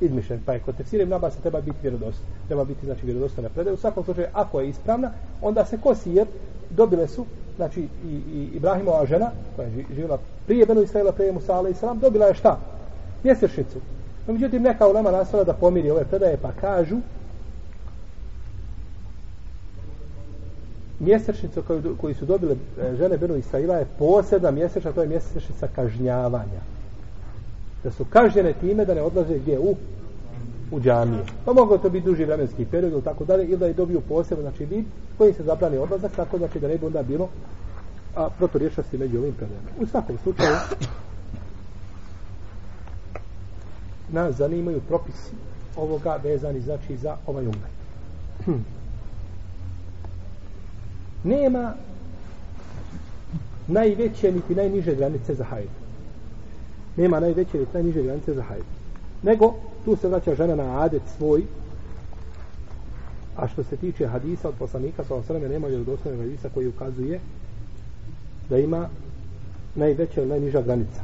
[0.00, 2.26] izmišljen, pa je kod tefsira Ibn Abbas treba biti vjerodostan.
[2.46, 3.74] Treba biti znači vjerodostojna predaju.
[3.74, 5.10] U svakom slučaju ako je ispravna,
[5.42, 6.26] onda se kosi jer
[6.70, 7.24] dobile su
[7.56, 11.98] znači i, i Ibrahimova žena koja je živjela prije Benu Israela, prije Musa alaih salam,
[11.98, 12.58] dobila je šta?
[13.24, 13.78] Mjesečnicu.
[14.26, 16.96] No, međutim, neka ulema nastala da pomiri ove predaje, pa kažu
[20.98, 25.68] mjesečnicu koju, koju su dobile e, žene Benu Israila je posebna mjesečna, to je mjesečnica
[25.74, 26.60] kažnjavanja
[27.86, 29.74] da su kažnjene time da ne odlaze gdje u
[30.70, 31.22] u džamije.
[31.44, 34.42] Pa moglo to biti duži vremenski period ili tako dalje, ili da je dobio posebno,
[34.42, 34.84] znači vid
[35.18, 37.28] koji se zabrani odlazak, tako znači da ne bi onda bilo
[38.16, 39.68] a, proturješnosti među ovim predajama.
[39.80, 40.56] U svakom slučaju,
[44.12, 45.32] nas zanimaju propisi
[45.76, 47.76] ovoga vezani znači za ovaj umet.
[48.44, 48.52] Hm.
[51.24, 51.74] Nema
[53.66, 55.86] najveće niti najniže granice za hajdu
[56.96, 58.75] nema najveće niti najniže granice za hajdu.
[59.26, 61.42] Nego, tu se vraća žena na adet svoj,
[63.36, 67.20] a što se tiče hadisa od poslanika, sa osreme nema vjerodostojnog hadisa koji ukazuje
[68.50, 68.88] da ima
[69.74, 71.00] najveća ili najniža granica.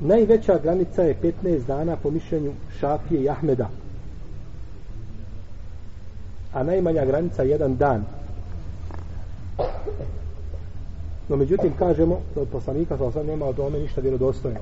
[0.00, 3.68] Najveća granica je 15 dana po mišljenju Šafije i Ahmeda.
[6.52, 8.04] A najmanja granica je jedan dan.
[11.28, 14.60] No međutim kažemo da od poslanika sa osam nema od ome ništa vjerodostojno.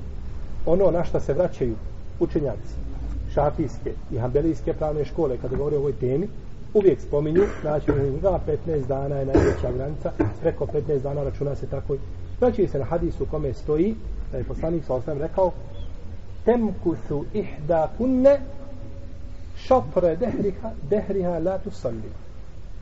[0.66, 1.74] Ono na šta se vraćaju
[2.20, 2.74] učenjaci
[3.34, 6.28] šafijske i hambelijske pravne škole kada govore o ovoj temi
[6.74, 11.96] uvijek spominju znači da 15 dana je najveća granica preko 15 dana računa se tako
[12.38, 13.94] znači se na hadisu u kome stoji
[14.32, 15.52] da je poslanik sa osam rekao
[16.44, 18.40] temkusu ihda kunne
[19.56, 22.12] šopre dehriha dehriha la tu salli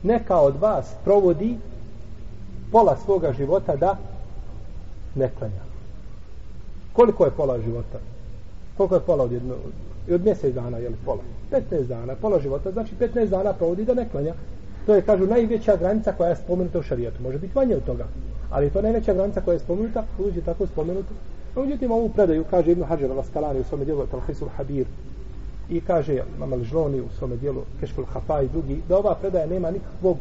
[0.03, 1.57] neka od vas provodi
[2.71, 3.97] pola svoga života da
[5.15, 5.64] ne klanja.
[6.95, 7.99] Koliko je pola života?
[8.77, 9.55] Koliko je pola od jedno,
[10.07, 11.21] i od mjesec dana, je li pola?
[11.51, 14.33] 15 dana, pola života, znači 15 dana provodi da ne klanja.
[14.85, 17.23] To je, kažu, najveća granica koja je spomenuta u šarijetu.
[17.23, 18.05] Može biti manje od toga.
[18.49, 21.09] Ali to najveća granica koja je spomenuta, uđe tako spomenuta.
[21.55, 24.85] Međutim, ovu predaju, kaže Ibn Hajar al-Askalani u svome dijelu Talhisul Habir
[25.69, 29.71] i kaže Mamal Žloni u svome dijelu Keškul Hafa i drugi, da ova predaja nema
[29.71, 30.17] nikakvog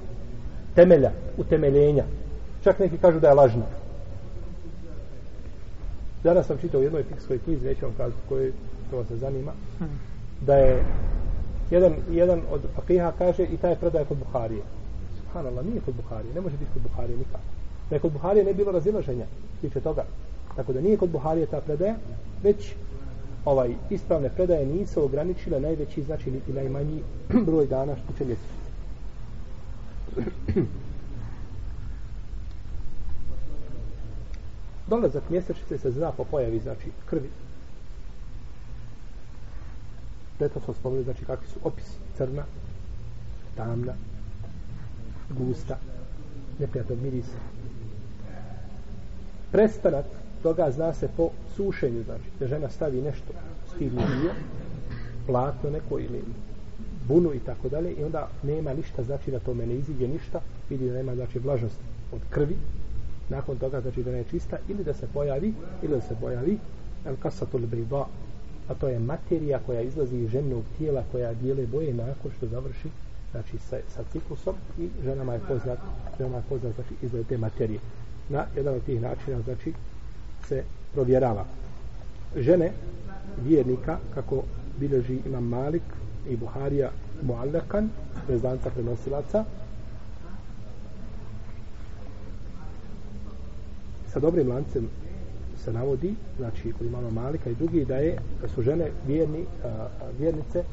[0.75, 2.05] temelja, utemeljenja.
[2.65, 3.65] Čak neki kažu da je lažna.
[6.25, 8.53] Danas sam čitao u jednoj fikskoj knjizi, neću vam kazati koji
[8.91, 9.53] to vas se zanima,
[10.41, 10.85] da je
[11.71, 14.63] jedan, jedan od Aqiha kaže i taj predaje kod Buharije.
[15.19, 17.45] Subhanallah, nije kod Buharije, ne može biti kod Buharije nikako.
[17.91, 19.27] Da je kod Buharije ne bilo razilaženja,
[19.61, 20.05] tiče toga.
[20.57, 21.95] Tako da nije kod Buharije ta predaja,
[22.43, 22.75] već
[23.45, 27.03] ovaj ispravne predaje nisu ograničile najveći, znači niti najmanji
[27.47, 28.65] broj dana što će mjesečno.
[34.87, 37.31] Dolazak mjesečice se zna po pojavi znači krvi.
[40.39, 41.99] Preto smo spomenuli znači kakvi su opisi.
[42.17, 42.45] Crna
[43.57, 43.93] tamna
[45.31, 45.79] gusta
[46.59, 47.39] neprijatnog mirisa.
[49.53, 50.05] Prestanak
[50.43, 53.33] toga zna se po sušenju znači da žena stavi nešto
[53.75, 54.31] stivni dio
[55.27, 56.25] platno neko ili
[57.09, 60.89] bunu i tako dalje i onda nema ništa znači da tome ne iziđe ništa vidi
[60.89, 61.79] da nema znači vlažnost
[62.13, 62.57] od krvi
[63.29, 66.59] nakon toga znači da je čista ili da se pojavi ili da se pojavi
[67.07, 68.05] al kasatul bayda
[68.69, 72.89] a to je materija koja izlazi iz ženog tijela koja dijele boje nakon što završi
[73.31, 75.79] znači sa, sa ciklusom i ženama je poznat
[76.19, 77.81] ženama je poznat znači izgled te materije.
[78.29, 79.73] Na jedan od tih načina znači
[80.49, 81.45] se provjerava.
[82.37, 82.73] Žene
[83.45, 84.43] vjernika kako
[84.81, 85.83] bileži imam Malik
[86.29, 86.91] i Buharija
[87.23, 87.91] Muallakan
[88.29, 89.45] bez danca prenosilaca
[94.15, 94.89] sa dobrim lancem
[95.65, 99.87] se navodi, znači kod imama Malika i drugi, da je da su žene vjerni, a,
[100.19, 100.65] vjernice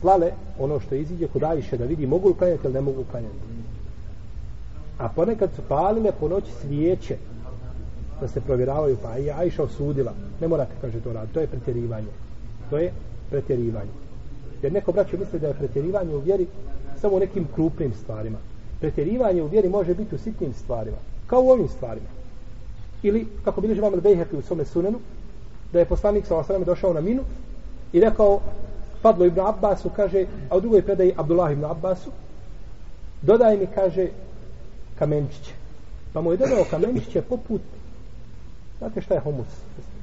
[0.00, 3.34] slale ono što iziđe kod Ajše da vidi mogu li klanjati ili ne mogu klanjati.
[4.98, 7.16] A ponekad su palile po noći svijeće
[8.20, 10.12] da se provjeravaju, pa i Ajša osudila.
[10.40, 11.34] Ne morate, kaže, to raditi.
[11.34, 12.12] To je pretjerivanje.
[12.70, 12.92] To je
[13.30, 13.90] pretjerivanje.
[14.62, 16.46] Jer neko braće misli da je pretjerivanje u vjeri
[17.00, 18.38] samo u nekim krupnim stvarima.
[18.80, 20.96] Pretjerivanje u vjeri može biti u sitnim stvarima.
[21.26, 22.06] Kao u ovim stvarima.
[23.06, 24.98] Ili, kako bilježi vam Bejhefi u svome sunenu,
[25.72, 27.22] da je poslanik sa osrame došao na minu
[27.92, 28.40] i rekao
[29.02, 32.10] Fadlo ibn Abbasu, kaže, a u drugoj predaji Abdullah ibn Abbasu,
[33.22, 34.08] dodaj mi, kaže,
[34.98, 35.52] kamenčiće.
[36.12, 37.60] Pa mu je dodao kamenčiće poput,
[38.78, 39.46] znate šta je humus?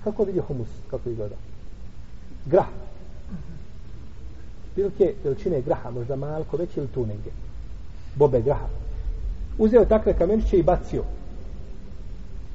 [0.03, 1.35] Kako vidi humus, kako izgleda?
[2.45, 2.67] Grah.
[4.75, 7.31] Bilke veličine graha, možda malko veći ili tu negdje.
[8.15, 8.67] Bobe graha.
[9.57, 11.03] Uzeo takve kamenčiće i bacio.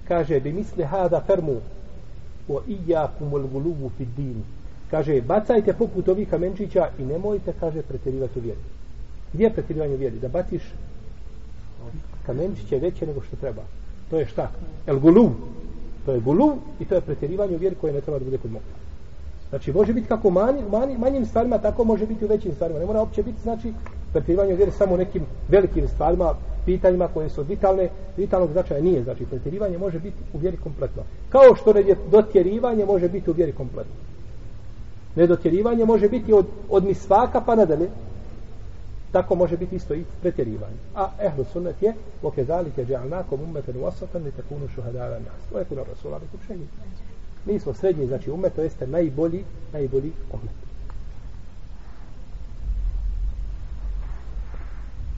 [0.09, 1.61] Kaže, bi misli hada fermu
[2.49, 4.43] o ijakum ul gulubu fi dini.
[4.91, 8.61] Kaže, bacajte poput ovih kamenčića i nemojte, kaže, pretjerivati u vjeri.
[9.33, 10.19] Gdje je pretjerivanje u vjeri?
[10.19, 10.63] Da baciš
[12.27, 13.63] kamenčiće veće nego što treba.
[14.11, 14.51] To je šta?
[14.87, 15.33] El gulub.
[16.07, 18.53] To je gulub i to je pretjerivanje u vjeri koje ne treba da bude kod
[18.53, 18.65] moga.
[19.49, 22.79] Znači, može biti kako manji, manji, manjim stvarima, tako može biti u većim stvarima.
[22.79, 23.73] Ne mora uopće biti, znači,
[24.13, 26.35] pretjerivanje vjere samo u nekim velikim stvarima,
[26.67, 29.03] pitanjima koje su vitalne, vitalnog značaja nije.
[29.03, 31.03] Znači, pretjerivanje može biti u vjeri kompletno.
[31.29, 33.95] Kao što ne dotjerivanje može biti u vjeri kompletno.
[35.17, 37.89] Nedotjerivanje može biti od, od misvaka pa nadalje.
[39.13, 40.77] Tako može biti isto i pretjerivanje.
[40.95, 45.43] A ehlu sunnet je oke zalike džalnakom ummeten wasatan li takunu šuhadara nas.
[45.53, 45.65] To je
[47.49, 50.55] Mi smo srednji, znači umet, to jeste najbolji, najbolji umet.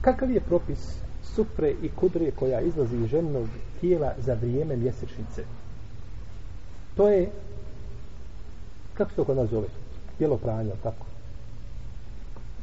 [0.01, 3.47] Kakav je propis supre i kudre koja izlazi iz ženog
[3.81, 5.43] tijela za vrijeme mjesečnice?
[6.95, 7.29] To je
[8.93, 9.67] kako se to kod nas zove?
[10.19, 11.05] Bijelo pranje, tako?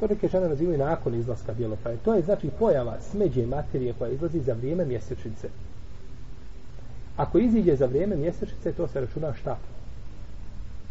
[0.00, 1.98] To neke žene nazivaju nakon izlaska bijelo pranje.
[2.04, 5.48] To je znači pojava smeđe materije koja izlazi za vrijeme mjesečnice.
[7.18, 9.57] Ako iziđe za vrijeme mjesečice, to se računa šta?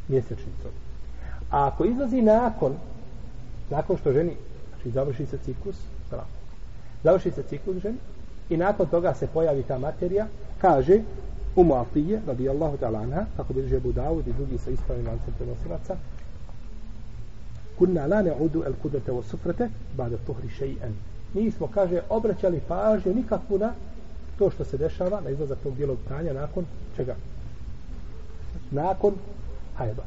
[0.08, 0.72] Mjesečnicom.
[1.52, 2.74] A ako izlazi nakon,
[3.70, 4.36] nakon što ženi,
[4.70, 5.76] znači završi se ciklus,
[6.10, 6.28] bravo.
[7.04, 7.98] završi se ciklus ženi,
[8.50, 10.28] i nakon toga se pojavi ta materija,
[10.62, 11.00] kaže,
[11.56, 15.96] u Moatije, radi Allahu ta'ala kako bi Ebu Dawud i drugi sa ispravim lancem prenosilaca,
[17.78, 20.94] kunna la ne'udu el kudete o sufrete, bada tuhri še'en.
[21.34, 23.74] Mi smo, kaže, obraćali pažnju nikakvu na
[24.40, 27.16] to što se dešava na izlazak tog bijelog pranja nakon čega?
[28.72, 29.14] Nakon
[29.76, 30.04] hajba.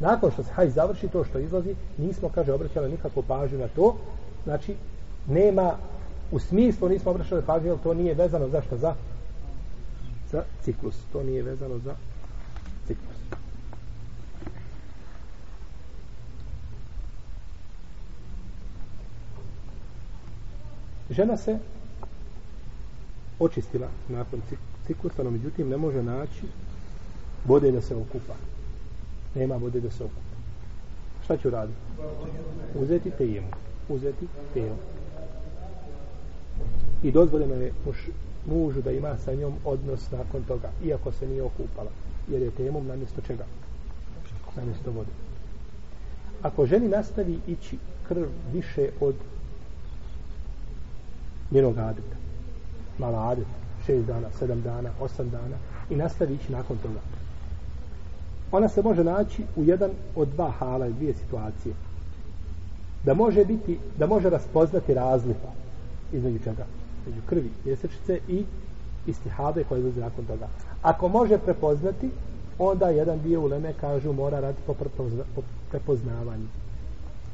[0.00, 3.96] Nakon što se haj završi, to što izlazi, nismo, kaže, obraćali nikakvu pažnju na to.
[4.44, 4.74] Znači,
[5.28, 5.76] nema,
[6.30, 8.76] u smislu nismo obraćali pažnju, jer to nije vezano za što?
[8.76, 8.94] Za,
[10.32, 10.96] za ciklus.
[11.12, 11.94] To nije vezano za
[12.86, 13.14] ciklus.
[21.10, 21.58] Žena se
[23.38, 24.40] očistila nakon
[24.86, 26.46] ciklusa, no međutim ne može naći
[27.44, 28.34] vode da se okupa.
[29.34, 30.34] Nema vode da se okupa.
[31.24, 31.78] Šta ću raditi?
[32.74, 33.48] Uzeti tejemu.
[33.88, 34.76] Uzeti tejemu.
[37.02, 37.96] I dozvoljeno je muž,
[38.46, 41.90] mužu da ima sa njom odnos nakon toga, iako se nije okupala.
[42.28, 43.44] Jer je tejemom namjesto čega?
[44.56, 45.10] Namjesto vode.
[46.42, 49.14] Ako ženi nastavi ići krv više od
[51.50, 52.16] njenog adeta,
[52.98, 53.46] mala adet,
[53.86, 55.56] šest dana, sedam dana, osam dana
[55.90, 57.00] i nastavi ići nakon toga.
[58.52, 61.74] Ona se može naći u jedan od dva hala i dvije situacije.
[63.04, 65.48] Da može biti, da može raspoznati razliku
[66.12, 66.66] između čega?
[67.06, 68.44] Između krvi, mjesečice i
[69.06, 70.48] istihade koje izlazi nakon toga.
[70.82, 72.10] Ako može prepoznati,
[72.58, 74.74] onda jedan dio u Leme kažu mora raditi po,
[75.34, 76.46] po prepoznavanju.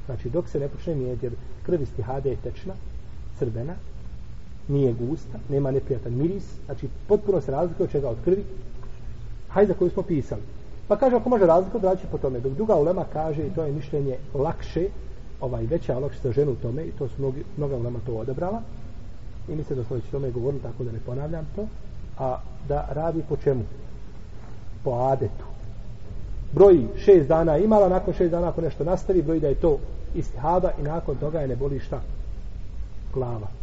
[0.07, 2.75] Znači, dok se ne počne mijenjati, jer krv istihade je tečna,
[3.39, 3.75] crvena,
[4.71, 8.45] nije gusta, nema neprijatan miris, znači potpuno se razlikuje od čega od krvi,
[9.49, 10.43] hajde koju smo pisali.
[10.89, 12.41] Pa kaže, ako može razliku, odraći po tome.
[12.41, 14.89] Dok druga ulema kaže, i to je mišljenje lakše,
[15.41, 18.63] ovaj veća lakše za ženu u tome, i to su mnogi, mnoga ulema to odebrala,
[19.49, 21.67] i mislim da smo već tome govorili, tako da ne ponavljam to,
[22.19, 23.63] a da radi po čemu?
[24.85, 25.45] Po adetu.
[26.53, 29.79] Broji šest dana imala, nakon šest dana ako nešto nastavi, broji da je to
[30.15, 32.01] istihada i nakon toga je ne boli šta?
[33.15, 33.60] Glava.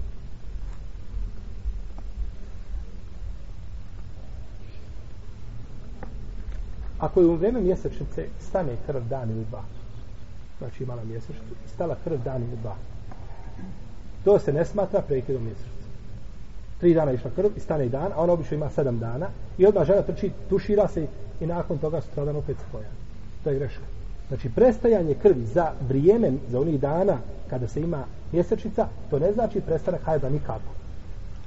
[6.99, 9.63] Ako je u vreme mjesečnice stane krv dan ili dva,
[10.59, 12.75] znači imala mjesečnicu, stala krv dan ili dva,
[14.25, 15.87] to se ne smatra prekidom mjesečnice.
[16.79, 19.87] Tri dana išla krv i stane dan, a ona obično ima sedam dana i odmah
[19.87, 21.07] žena trči, tušira se
[21.39, 22.89] i nakon toga sutradan opet spoja.
[23.43, 23.83] To je greška.
[24.27, 27.17] Znači, prestajanje krvi za vrijeme, za onih dana
[27.49, 30.76] kada se ima mjesečnica, to ne znači prestanak hajda nikako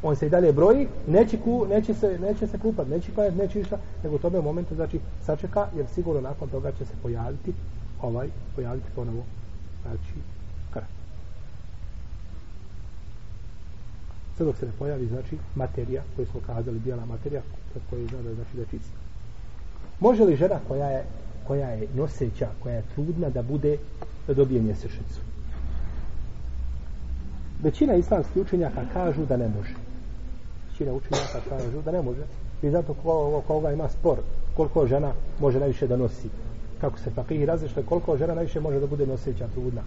[0.02, 3.58] on se i dalje broji, neće, ku, neće, se, neće se kupat, neće klanjati, neće
[3.58, 7.52] ništa, nego u tome momentu, znači, sačeka, jer sigurno nakon toga će se pojaviti,
[8.02, 9.22] ovaj, pojaviti ponovo,
[9.82, 10.14] znači,
[10.72, 10.84] krv.
[14.36, 18.22] Sve dok se ne pojavi, znači, materija, koju smo kazali, bijela materija, koja koje zna
[18.22, 18.96] da znači da je čista.
[20.00, 21.04] Može li žena koja je,
[21.46, 23.76] koja je noseća, koja je trudna da bude,
[24.26, 25.20] da dobije mjesečnicu?
[27.62, 29.89] Većina islamskih učenjaka kažu da ne može.
[30.80, 32.22] Većina učenjaka kažu da ne može.
[32.62, 34.18] I zato ko, koga ima spor,
[34.56, 36.28] koliko žena može najviše da nosi.
[36.80, 39.82] Kako se fakih različite, koliko žena najviše može da bude noseća trudna.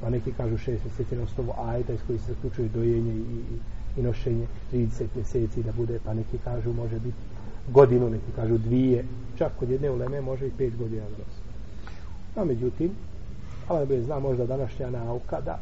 [0.00, 4.00] Pa neki kažu šest mjeseci na osnovu ajta iz koji se zaključuje dojenje i, i,
[4.00, 7.22] i nošenje 30 mjeseci da bude, pa neki kažu može biti
[7.68, 9.04] godinu, neki kažu dvije,
[9.38, 11.40] čak kod jedne uleme može i pet godina da nosi.
[12.36, 12.90] A međutim,
[13.68, 15.58] ali bi zna možda današnja nauka da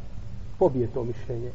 [0.59, 1.51] pobije to mišljenje.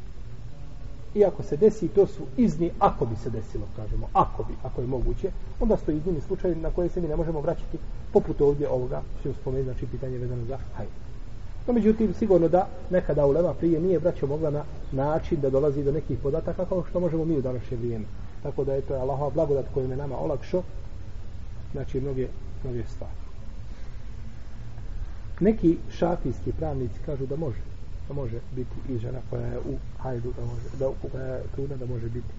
[1.14, 4.80] I ako se desi, to su izni, ako bi se desilo, kažemo, ako bi, ako
[4.80, 7.78] je moguće, onda su to iznini slučaje na koje se mi ne možemo vraćati,
[8.12, 10.92] poput ovdje ovoga, što je spomenuti, znači pitanje vezano za hajde.
[11.66, 15.92] No, međutim, sigurno da nekada ulema prije nije braćo mogla na način da dolazi do
[15.92, 18.04] nekih podataka kao što možemo mi u današnje vrijeme.
[18.42, 20.62] Tako da je to Allahova blagodat kojom je nama olakšo,
[21.72, 22.28] znači mnoge,
[22.64, 23.12] mnoge stvari.
[25.40, 27.58] Neki šafijski pravnici kažu da može,
[28.12, 31.76] da može biti i žena koja je u hajdu, da može, da, koja je trudna,
[31.76, 32.32] da može biti,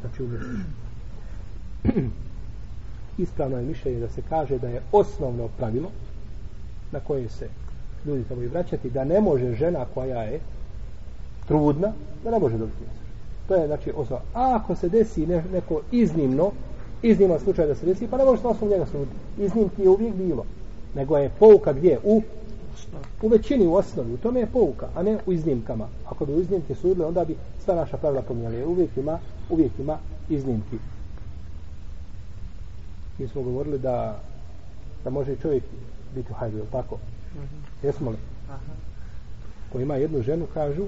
[0.00, 0.28] znači u
[3.22, 5.90] Ispravno je mišljenje da se kaže da je osnovno pravilo
[6.92, 7.48] na koje se
[8.06, 10.40] ljudi trebaju vraćati da ne može žena koja je
[11.48, 11.92] trudna
[12.24, 13.06] da ne može dobiti mjesečno.
[13.48, 14.22] To je znači osnova.
[14.34, 16.50] A ako se desi ne, neko iznimno,
[17.02, 19.16] izniman slučaj da se desi, pa ne može se osnovu njega suditi.
[19.38, 20.44] Iznimki je uvijek bilo.
[20.94, 21.98] Nego je pouka gdje?
[22.04, 22.22] U,
[23.22, 24.12] u većini u osnovi.
[24.12, 25.88] U tome je pouka, a ne u iznimkama.
[26.06, 28.64] Ako bi u iznimke sudili, onda bi sva naša pravila pomijeli.
[28.64, 29.18] Uvijek ima,
[29.50, 30.76] uvijek ima iznimki.
[33.18, 34.20] Mi smo govorili da
[35.06, 35.62] da može čovjek
[36.14, 36.98] biti u hajdu, je tako?
[37.82, 38.16] Jesmo li?
[38.48, 38.58] Aha.
[39.72, 40.86] Ko ima jednu ženu, kažu,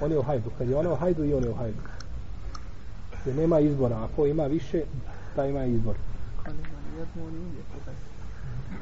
[0.00, 0.50] on je u hajdu.
[0.58, 1.78] Kad je ona u hajdu, i on je u hajdu.
[3.26, 3.96] Jer nema izbora.
[4.04, 4.82] Ako ima više,
[5.36, 5.96] ta ima izbor.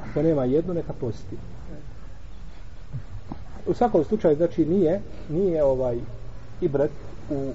[0.09, 1.37] Ako nema jednu, neka posti.
[3.67, 5.97] U svakom slučaju, znači, nije, nije ovaj
[6.61, 6.91] ibret
[7.29, 7.51] u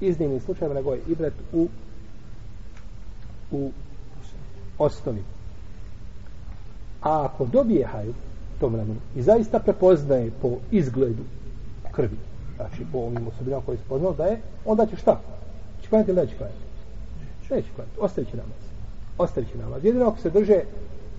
[0.00, 1.68] iznimnim slučajima, nego je ibret u
[3.50, 3.70] u
[4.78, 5.22] osnovi.
[7.02, 8.14] A ako dobije hajdu
[8.60, 11.22] tom vremenu i zaista prepoznaje po izgledu
[11.92, 12.16] krvi,
[12.56, 15.20] znači po ovim osobinama koje je spoznao da je, onda će šta?
[15.82, 16.58] Će klanjati ili neće klanjati?
[17.50, 18.00] Neće klanjati.
[18.00, 18.62] Ostavit će namaz.
[19.18, 19.84] Ostavit će namaz.
[19.84, 20.60] Jedino ako se drže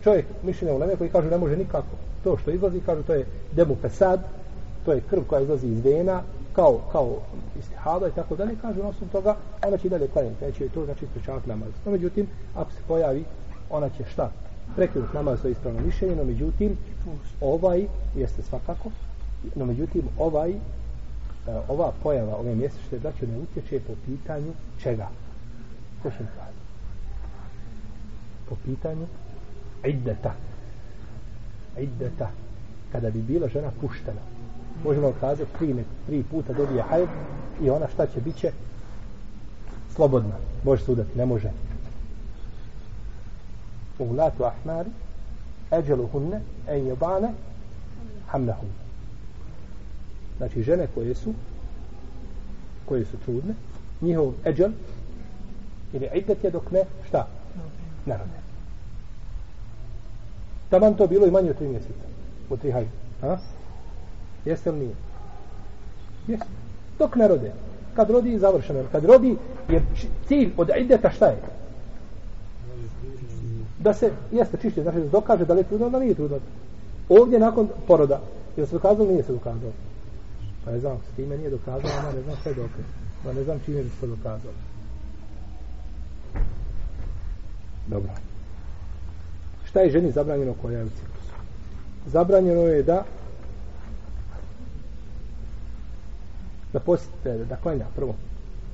[0.04, 1.95] čovjek mišljenja u leme koji kažu ne može nikako.
[2.26, 4.20] To što izlazi, kažu to je demu pesad,
[4.86, 6.22] to je krv koja izlazi iz vena,
[6.54, 7.22] kao, kao
[7.60, 9.36] istihada i tako dalje, kažu na osnovu toga,
[9.68, 10.46] ona će i dalje klanjati.
[10.46, 11.70] Neće to znači sprečavati namaz.
[11.86, 13.24] No, međutim, ako se pojavi,
[13.70, 14.32] ona će šta?
[14.76, 16.78] prekinut namaz to je ispravno mišljenje, no međutim
[17.42, 18.90] ovaj jeste svakako
[19.56, 20.56] no međutim ovaj e,
[21.68, 25.08] ova pojava ove mjesečne braće ne utječe po pitanju čega
[26.04, 26.60] ko će kazi
[28.50, 29.08] po pitanju
[29.86, 30.34] iddeta
[31.80, 32.30] iddeta
[32.92, 34.22] kada bi bila žena puštena.
[34.84, 37.10] Možemo kazati tri, tri puta dobije hajb
[37.62, 38.52] i ona šta će biće
[39.96, 40.36] slobodna.
[40.64, 41.52] Može sudati, ne može.
[44.00, 44.90] Ulatu ahmari
[45.72, 47.32] eđeluhunne en jebane
[48.28, 48.70] hamnahum
[50.38, 51.34] znači žene koje su
[52.86, 53.54] koje su trudne
[54.02, 54.72] njihov eđel
[55.94, 57.28] ili idet je dok ne šta?
[58.06, 58.45] Narode
[60.69, 62.06] taman to bilo i manje od tri mjeseca
[62.49, 62.89] u tri hajde
[63.21, 63.38] a?
[64.45, 64.95] jeste li nije
[66.28, 66.45] jeste
[66.99, 67.51] dok ne rode
[67.95, 69.38] kad rodi je završeno kad rodi
[69.69, 69.82] je
[70.28, 71.38] cilj od ideta šta je
[73.86, 76.38] da se jeste čišće, znači da se dokaže da li je trudno, da nije trudno.
[77.10, 78.21] Ovdje nakon poroda,
[78.58, 79.73] je se dokazalo, nije se dokazalo.
[80.65, 82.86] Pa ne znam, s time nije dokazalo, ona ne znam sve dokaz.
[83.23, 84.53] Pa ne znam čime bi se dokazalo.
[87.88, 88.11] Dobro.
[89.76, 91.34] Šta je ženi zabranjeno koja je u ciklusu?
[92.07, 93.03] Zabranjeno je da
[96.73, 98.15] da postite, da klanja prvo.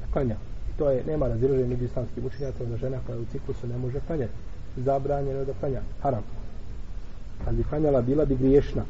[0.02, 0.36] Da klanja.
[0.70, 3.78] I to je, nema razilaženja među islamskim učenjacima da žena koja je u ciklusu ne
[3.78, 4.34] može klanjati
[4.78, 6.24] zabranjeno da klanja haram
[7.46, 8.84] kad bi klanjala bila bi griješna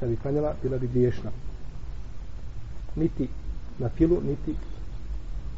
[0.00, 1.30] kad bi klanjala bila bi griješna
[2.96, 3.28] niti
[3.78, 4.54] na filu niti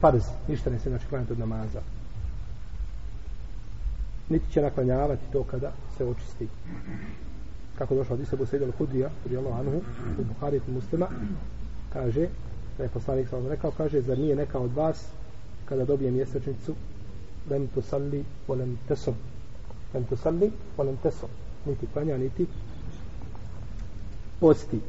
[0.01, 1.80] farz ništa ne se znači klanjati od namaza
[4.29, 6.49] niti će naklanjavati to kada se očisti.
[7.79, 9.77] Kako došlo od Isa al-Hudija, radi Allah Anhu
[10.18, 11.09] u Buhari i muslima
[11.93, 12.29] kaže
[12.79, 15.07] da je poslanik sam rekao, kaže, zar nije neka od vas
[15.64, 16.75] kada dobije mjesečnicu
[17.51, 19.14] lem mi salli volem tesom
[19.95, 21.29] lem tu salli volem tesom
[21.66, 22.47] niti klanja, niti
[24.41, 24.81] posti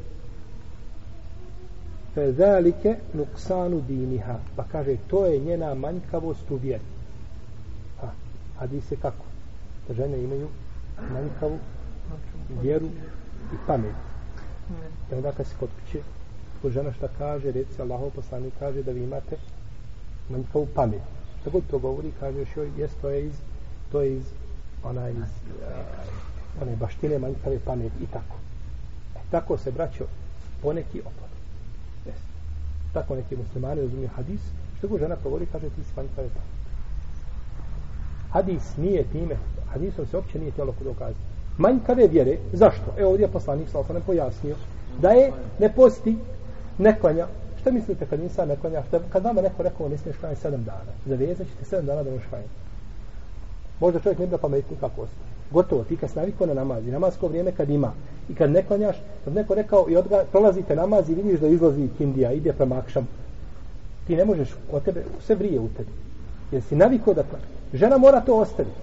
[2.16, 4.38] fe zalike nuksanu diniha.
[4.56, 6.84] Pa kaže, to je njena manjkavost u vjeri.
[8.00, 8.08] Ha,
[8.58, 9.25] hadise kako?
[9.88, 10.48] Da žene imaju
[11.12, 11.58] manjkavu
[12.62, 12.86] vjeru
[13.52, 13.94] i pamet
[15.10, 16.02] i onda kad se kod kuće
[16.62, 19.36] ko žena šta kaže, reci Allahov poslanik kaže da vi imate
[20.28, 21.02] manjkavu pamet.
[21.40, 23.34] Šta god to govori, kaže još joj, jes to je iz,
[23.92, 24.24] to je iz,
[24.84, 28.36] ona iz, uh, one baštine manjkave pamet i tako.
[29.16, 30.04] E, tako se braćo
[30.62, 31.30] poneki opad.
[32.06, 32.18] Jes.
[32.92, 34.40] Tako neki muslimani razumiju hadis,
[34.78, 36.55] što god žena govori, kaže ti si manjkave pamet.
[38.30, 39.36] Hadis nije time,
[39.72, 41.20] hadisom se uopće nije tijelo kod dokazati.
[41.58, 42.94] Manjkave vjere, zašto?
[42.98, 44.56] Evo ovdje je poslanik sa osanem pojasnio
[45.00, 46.16] da je ne posti
[46.78, 47.26] ne klanja.
[47.60, 48.82] Šta mislite kad insan ne klanja?
[48.88, 52.10] Šta, kad vama neko rekao ne smiješ klanjati sedam dana, zavezat ćete sedam dana da
[52.10, 52.50] možeš klanjati.
[53.80, 55.26] Možda čovjek ne bi da pametni kako ostaje.
[55.50, 57.92] Gotovo, ti kad naviko na namaz i namazko vrijeme kad ima
[58.28, 61.88] i kad ne klanjaš, kad neko rekao i odga, prolazite namaz i vidiš da izlazi
[61.98, 63.08] kindija, ide prema akšam,
[64.06, 65.90] ti ne možeš, od tebe, sve vrije u tebi.
[66.52, 67.44] Jer si naviko da klanja.
[67.72, 68.76] Žena mora to ostaviti.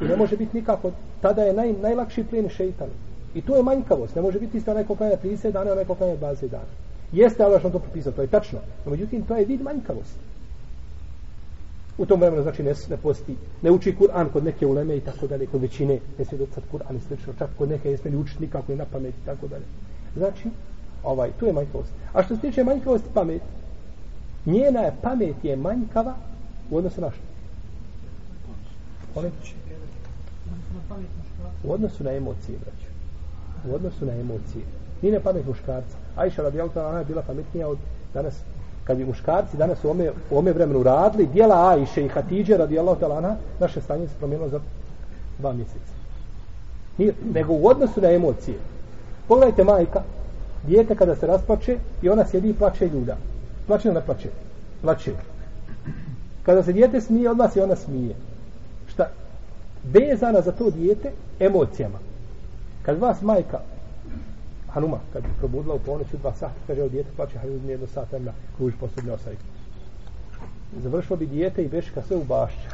[0.00, 0.90] I ne može biti nikako,
[1.20, 2.88] tada je naj, najlakši plin šeitan.
[3.34, 4.16] I to je manjkavost.
[4.16, 6.70] Ne može biti isto onaj ko klanja 30 dana, onaj ko klanja 20 dana.
[7.12, 8.58] Jeste Allah što to propisao, to je tačno.
[8.84, 10.18] No, međutim, to je vid manjkavosti.
[11.98, 15.26] U tom vremenu, znači, ne, ne posti, ne uči Kur'an kod neke uleme i tako
[15.26, 18.42] dalje, kod većine, ne smije docati Kur'an i slično, čak kod neke ne smije učiti
[18.42, 19.64] nikako i na pamet i tako dalje.
[20.16, 20.48] Znači,
[21.04, 21.90] ovaj, tu je manjkavost.
[22.12, 23.42] A što se tiče manjkavosti pamet,
[24.46, 26.14] njena je pamet je manjkava
[26.70, 27.22] u odnosu na što?
[31.64, 32.86] U odnosu na emocije, braću.
[33.68, 34.64] U odnosu na emocije.
[35.02, 35.96] Nije na pamet muškarca.
[36.16, 37.78] Ajša radijalta ta'ala je bila pametnija od
[38.14, 38.34] danas
[38.84, 43.00] kad bi muškarci danas u ome, u ome vremenu radili dijela Ajše i Hatidže radijallahu
[43.00, 44.60] talana, naše stanje se promijenilo za
[45.38, 45.92] dva mjeseca.
[46.98, 48.58] Nije, nego u odnosu na emocije.
[49.28, 50.02] Pogledajte majka,
[50.66, 53.16] dijete kada se rasplače i ona sjedi i plače ljuda.
[53.66, 54.28] Plače ili ne plače?
[54.82, 55.12] Plače.
[56.42, 58.14] Kada se dijete smije, odmah se ona smije.
[58.88, 59.10] Šta?
[59.84, 61.10] Vezana za to dijete
[61.40, 61.98] emocijama.
[62.82, 63.60] Kad vas majka
[64.72, 67.86] Hanuma, kad je probudila u ponoć dva sata, kaže, ovo dijete plaće, hajde uzmi jedno
[67.86, 69.32] sat vremena, kruži posebno osaj.
[70.82, 72.68] Završilo bi dijete i beška sve u bašću.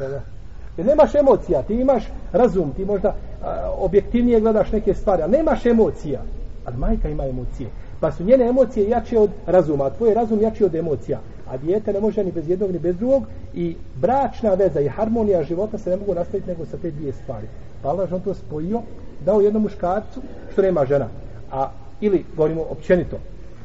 [0.76, 2.02] Jer nemaš emocija, ti imaš
[2.32, 6.22] razum, ti možda a, objektivnije gledaš neke stvari, ali nemaš emocija.
[6.66, 7.68] A majka ima emocije.
[8.00, 11.20] Pa su njene emocije jače od razuma, a tvoj razum jači od emocija.
[11.50, 13.22] A dijete ne može ni bez jednog ni bez drugog
[13.54, 17.46] i bračna veza i harmonija života se ne mogu nastaviti nego sa te dvije stvari.
[17.82, 18.82] Pa Allah on to spojio,
[19.20, 20.22] dao jednom muškarcu
[20.52, 21.08] što nema žena
[21.50, 21.70] a
[22.00, 23.18] ili govorimo općenito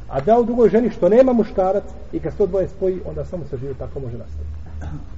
[0.10, 3.58] a dao drugoj ženi što nema muškarac i kad to dvoje spoji onda samo se
[3.58, 5.13] život tako može nastaviti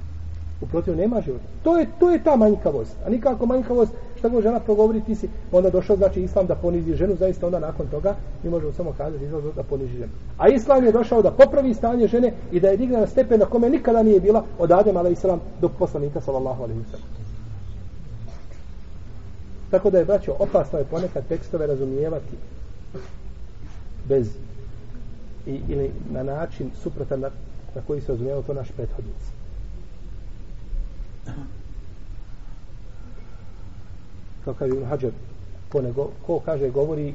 [0.60, 1.44] u protiv nema života.
[1.62, 2.96] To je, to je ta manjkavost.
[3.06, 6.94] A nikako manjkavost šta god žena progovori ti si onda došao znači islam da ponizi
[6.94, 10.12] ženu zaista onda nakon toga mi možemo samo kazati izlazno da ponizi ženu.
[10.38, 13.46] A islam je došao da popravi stanje žene i da je digna na stepen na
[13.46, 17.06] kome nikada nije bila od Adem ala islam do poslanika sallallahu alaihi sallam.
[19.70, 22.36] Tako da je braćo opasno je ponekad tekstove razumijevati
[24.08, 24.28] bez
[25.46, 27.30] i, ili na način suprotan na,
[27.74, 29.35] na koji se razumijeva to naš prethodnic.
[34.44, 35.12] To kaže Ibn Hajar,
[35.68, 37.14] ko, ko kaže govori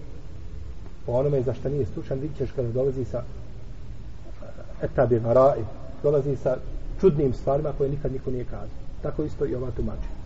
[1.08, 5.64] o onome za što nije stručan, vidit ćeš kada dolazi sa eh, etabi varai,
[6.04, 6.58] dolazi sa
[7.02, 8.82] čudnim stvarima koje nikad niko nije kazao.
[9.02, 10.22] Tako isto i ova tumačenja.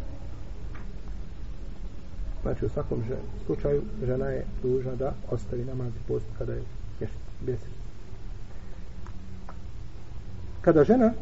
[2.42, 6.62] Znači u svakom žen, slučaju žena je dužna da ostavi namaz i post kada je
[7.46, 7.68] mjesec.
[10.62, 11.14] Kada žena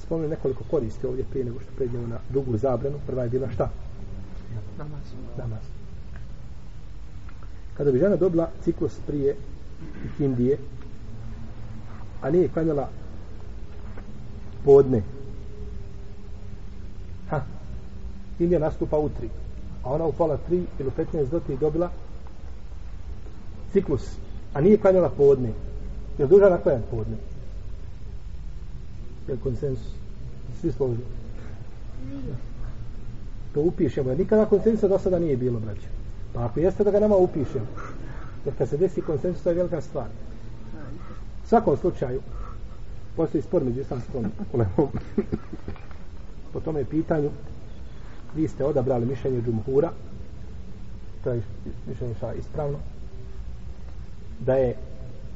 [0.00, 3.70] spomenu nekoliko koristi ovdje prije nego što pređemo na drugu zabranu, prva je bila šta?
[4.78, 5.02] Namaz.
[5.38, 5.62] Namaz.
[7.76, 9.36] Kada bi žena dobila ciklus prije
[10.18, 10.58] Indije,
[12.22, 12.88] a nije klanjala
[14.64, 15.02] podne,
[17.30, 17.40] ha,
[18.38, 19.28] Indija nastupa u tri.
[19.82, 21.90] A ona u pola tri ili u 15 do tri dobila
[23.72, 24.16] ciklus.
[24.54, 25.52] A nije klanjala podne.
[26.18, 27.16] Je duža na kojem podne?
[29.28, 29.92] Je konsensus?
[30.60, 31.04] Svi složili.
[33.54, 34.10] To upišemo.
[34.10, 35.88] Jer nikada konsensusa do sada nije bilo, braće.
[36.32, 37.66] Pa ako jeste da ga nama upišemo.
[38.44, 40.06] Jer kad se desi konsensus, to je velika stvar.
[41.44, 42.20] U svakom slučaju,
[43.16, 44.88] postoji spor među islamskom ulemom.
[46.52, 47.30] po tome pitanju,
[48.36, 49.90] vi ste odabrali mišljenje džumhura
[51.24, 51.42] to je
[51.86, 52.78] mišljenje šta ispravno
[54.40, 54.74] da je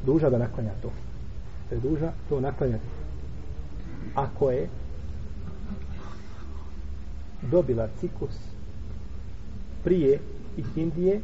[0.07, 0.91] duža da naklanja to.
[1.71, 2.85] Da je duža to naklanjati.
[4.19, 4.69] Ako je
[7.43, 8.39] dobila ciklus
[9.85, 10.19] prije
[10.57, 11.21] ikindije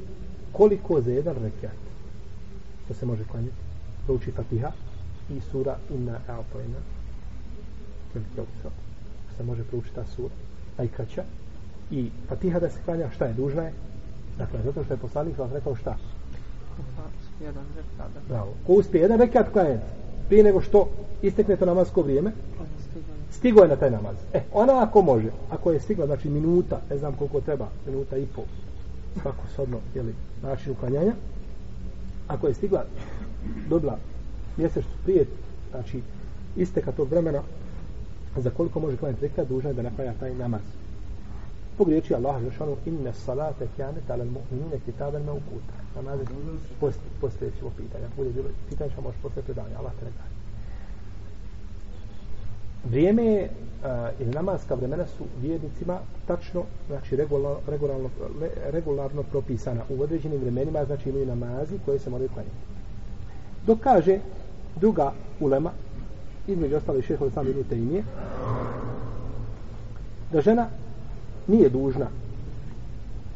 [0.53, 1.81] koliko za jedan rekiat?
[2.89, 3.57] To se može klanjati.
[4.07, 4.71] Prouči Fatiha
[5.31, 6.81] i sura Inna A'tojna
[8.15, 8.71] velike opisa
[9.37, 10.35] se može proučiti ta sura.
[10.79, 11.25] Najkraća.
[11.91, 13.35] I Fatiha da se klanja šta je?
[13.35, 13.73] Dužna je?
[14.39, 15.97] Dakle zato što je poslanik vam rekao šta?
[17.41, 18.11] Jedan rekat.
[18.29, 18.55] bravo.
[18.67, 20.89] Ko uspije jedan rekat klanjati prije nego što
[21.23, 22.33] istekne to namasko vrijeme
[23.31, 24.17] stigo je na taj namaz.
[24.33, 28.27] E, ona ako može, ako je stigla, znači minuta, ne znam koliko treba, minuta i
[28.27, 28.45] pol,
[29.23, 31.13] svako sodno, jeli, način uklanjanja,
[32.29, 32.85] ako je stigla,
[33.69, 33.99] dobila
[34.57, 35.27] mjesec prije,
[35.71, 36.01] znači,
[36.57, 37.43] isteka tog vremena,
[38.37, 40.61] za koliko može klanjati rekla, dužna je da naklanja taj namaz.
[41.75, 45.75] Zbog riječi Allaha Žešanu, inne salate kjane talal mu'minine kitaben me ukuta.
[45.97, 48.07] Namaz je ono, post, postojećivo pitanja.
[48.17, 49.75] Bude bilo pitanje, što možeš postoje predanje.
[49.77, 50.35] Allah te ne daje.
[52.91, 58.09] vrijeme je uh, ili namaska vremena su vjernicima tačno, znači regularno, regularno,
[58.71, 62.57] regularno propisana u određenim vremenima, znači imaju namazi koje se moraju klanjati.
[63.67, 64.19] Dok kaže
[64.77, 65.71] druga ulema,
[66.47, 67.77] između ostali šehovi sami idu te
[70.33, 70.67] da žena
[71.47, 72.07] nije dužna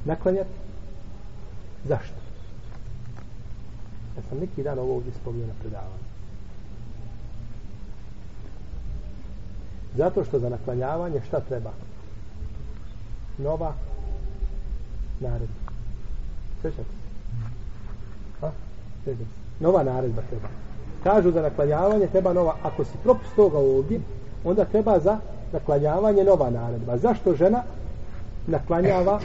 [0.04, 0.50] naklanjati.
[1.84, 2.14] Zašto?
[4.16, 6.09] Ja sam neki dan ovo ovdje spomio na predavanju.
[9.96, 11.70] Zato što za naklanjavanje šta treba?
[13.38, 13.74] Nova
[15.20, 15.72] naredba.
[16.61, 16.98] Svećate se?
[19.61, 20.48] Nova naredba treba.
[21.02, 22.56] Kažu za naklanjavanje treba nova.
[22.62, 24.00] Ako si propust toga ovdje,
[24.44, 25.18] onda treba za
[25.52, 26.98] naklanjavanje nova naredba.
[26.98, 27.62] Zašto žena
[28.49, 29.20] naklanjava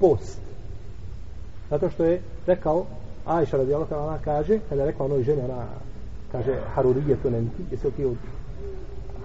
[0.00, 0.40] post?
[1.70, 2.84] Zato što je rekao
[3.26, 5.66] Ajša radijalaka ona kaže, kada je rekla onoj ženi, ona
[6.32, 8.16] kaže Harurije to nemti, jesu ti od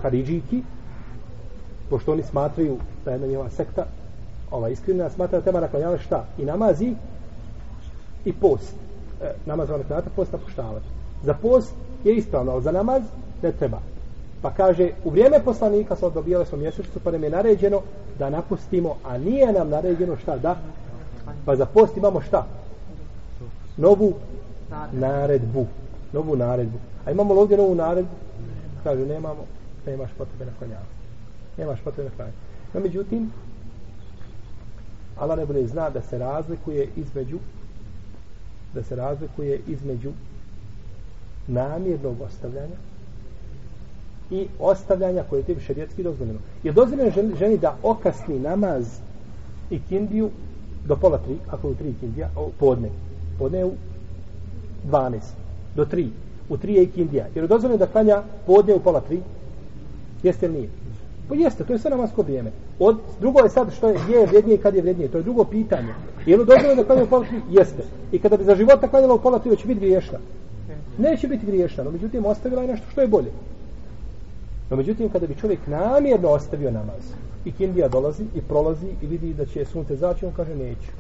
[0.02, 0.64] Haridžiki,
[1.90, 3.86] pošto oni smatraju da je jedna njeva sekta
[4.52, 6.26] ova iskrena, smatra da treba naklanjavati šta?
[6.38, 6.96] I namazi
[8.26, 8.74] i post.
[9.22, 10.86] E, namaz vam naklanjavati, post napuštavati.
[11.24, 11.74] Za post
[12.04, 13.04] je ispravno, ali za namaz
[13.44, 13.80] ne treba.
[14.46, 17.82] Pa kaže, u vrijeme poslanika smo dobijali smo mjesečicu, pa nam je naređeno
[18.20, 20.56] da napustimo, a nije nam naređeno šta da?
[21.46, 22.46] Pa za post imamo šta?
[23.78, 24.14] Novu
[24.92, 25.66] naredbu.
[26.14, 26.78] Novu naredbu.
[27.06, 28.16] A imamo li ovdje novu naredbu?
[28.84, 29.46] Kaže, nemamo,
[29.86, 30.96] nemaš potrebe naklanjavati
[31.58, 32.38] nemaš potrebe klanjati.
[32.74, 33.32] No, međutim,
[35.18, 37.40] Allah ne bude zna da se razlikuje između
[38.74, 40.12] da se razlikuje između
[41.48, 42.76] namjernog ostavljanja
[44.32, 46.40] i ostavljanja koje je tim šerijetski dozvoljeno.
[46.64, 48.86] Je dozvoljeno ženi, ženi da okasni namaz
[49.70, 50.30] i kindiju
[50.86, 52.90] do pola tri, ako je u tri kindija, o, podne.
[53.40, 53.72] Podne je u
[54.92, 55.20] 12,
[55.76, 56.10] do tri.
[56.50, 57.26] U tri je i kindija.
[57.36, 59.22] Jer je dozvoljeno da klanja podne u pola tri?
[60.24, 60.70] Jeste li nije?
[61.30, 62.52] Pa jeste, to je sve namasko vrijeme.
[62.80, 65.10] Od, drugo je sad što je, gdje je vrednije i kad je vrednije.
[65.10, 65.94] To je drugo pitanje.
[66.26, 67.42] Je li dozvoljeno da klanja u pola tri?
[67.52, 67.84] Jeste.
[68.12, 70.20] I kada bi za života klanjala u pola tri, će biti griješna.
[70.98, 73.32] Neće biti griješna, no međutim ostavila je nešto što je bolje.
[74.70, 77.04] No međutim, kada bi čovjek namjerno ostavio namaz,
[77.46, 80.92] i kindija dolazi i prolazi i vidi da će sunce zaći, on kaže neću.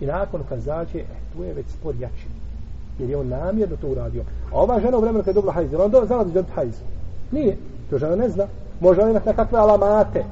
[0.00, 2.26] I nakon kad zaće, eh, tu je već spor jači.
[2.98, 4.22] Jer je on namjerno to uradio.
[4.52, 6.74] A ova žena u vremenu kad je dobila hajz, do, znala da je dobila hajz.
[7.32, 7.56] Nije.
[7.90, 8.46] To žena ne zna
[8.80, 10.24] može on imati nekakve alamate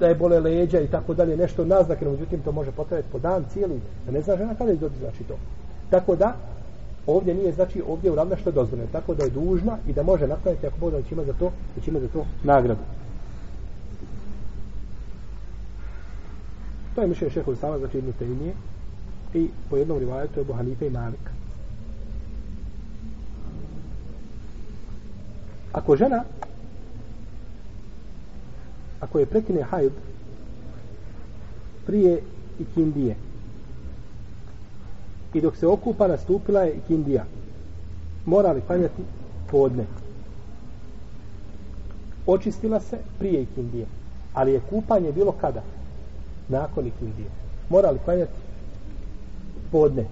[0.00, 3.18] da je bole leđa i tako dalje nešto naznake, no međutim to može potrajati po
[3.18, 5.34] dan cijeli, da ne zna žena kada je dobiti znači to.
[5.90, 6.34] Tako da,
[7.06, 10.02] ovdje nije znači ovdje u ravna što je dozvoljeno, tako da je dužna i da
[10.02, 12.80] može napraviti ako bude da će ima za to, da će ima za to nagradu.
[16.94, 18.54] To je mišljenje šehovi sama, znači jednu temije
[19.34, 21.30] i po jednom rivajetu je Bohanife i Malik.
[25.72, 26.24] Ako žena
[29.02, 29.92] ako je prekine hajd
[31.86, 32.22] prije
[32.60, 33.16] ikindije
[35.34, 37.24] i dok se okupa nastupila je Indija.
[38.24, 39.02] mora li klanjati
[39.50, 39.84] podne
[42.26, 43.86] očistila se prije Indije.
[44.34, 45.62] ali je kupanje bilo kada
[46.48, 47.28] nakon Indije.
[47.68, 48.32] mora li klanjati
[49.72, 50.06] podne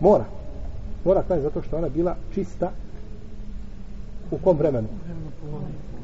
[0.00, 0.24] mora
[1.04, 2.70] mora klanjati zato što ona bila čista
[4.30, 4.88] u kom vremenu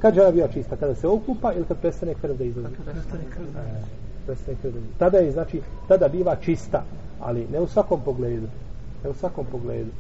[0.05, 0.77] Kad žena bila čista?
[0.77, 2.75] Kada se okupa ili kad prestane krv da izlazi?
[2.75, 2.93] Prestane.
[2.93, 3.91] Prestane krv da izlazi.
[4.99, 6.83] Tada je, znači, tada biva čista,
[7.21, 8.47] ali ne u svakom pogledu.
[9.05, 9.91] Ne u svakom pogledu.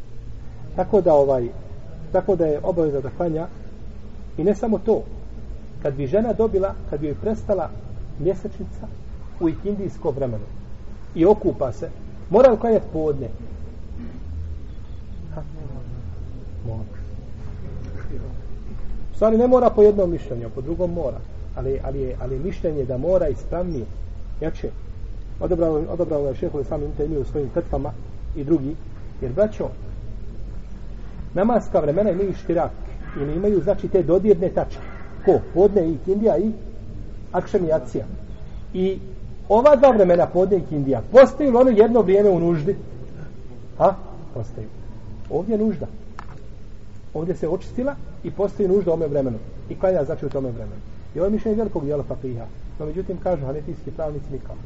[0.76, 1.48] Tako da ovaj,
[2.12, 3.46] tako da je obaveza da klanja
[4.38, 5.02] i ne samo to.
[5.82, 7.70] Kad bi žena dobila, kad bi joj prestala
[8.18, 8.86] mjesečnica
[9.40, 10.44] u ikindijsko vremenu
[11.14, 11.90] i okupa se,
[12.30, 13.28] mora li klanjati podne?
[16.66, 17.04] Mora.
[19.12, 21.18] U stvari ne mora po jednom mišljenju, po drugom mora.
[21.56, 23.84] Ali, ali, je, ali mišljenje da mora ispravnije.
[24.40, 24.70] Jače.
[25.40, 27.92] Odabrao, odabrao je šehovi samim imaju u svojim fetvama
[28.36, 28.76] i drugi.
[29.20, 29.68] Jer, braćo,
[31.34, 32.70] namaska vremena imaju štirak.
[33.20, 34.82] Ili imaju, znači, te dodirne tačke.
[35.24, 35.40] Ko?
[35.54, 36.52] Podne i Indija i
[37.32, 38.04] Akšem i Acija.
[38.74, 38.98] I
[39.48, 42.76] ova dva vremena podne i Indija postaju li ono jedno vrijeme u nuždi?
[43.78, 43.94] Ha?
[44.34, 44.68] Postaju.
[45.30, 45.86] Ovdje je nužda.
[47.14, 49.38] Ovdje se očistila i postoji nužda u ome vremenu.
[49.68, 50.80] I klanja znači u tome vremenu.
[51.14, 52.44] I ovo je mišljenje velikog dijela papiha.
[52.78, 54.58] No međutim kažu hanefijski pravnici nikako.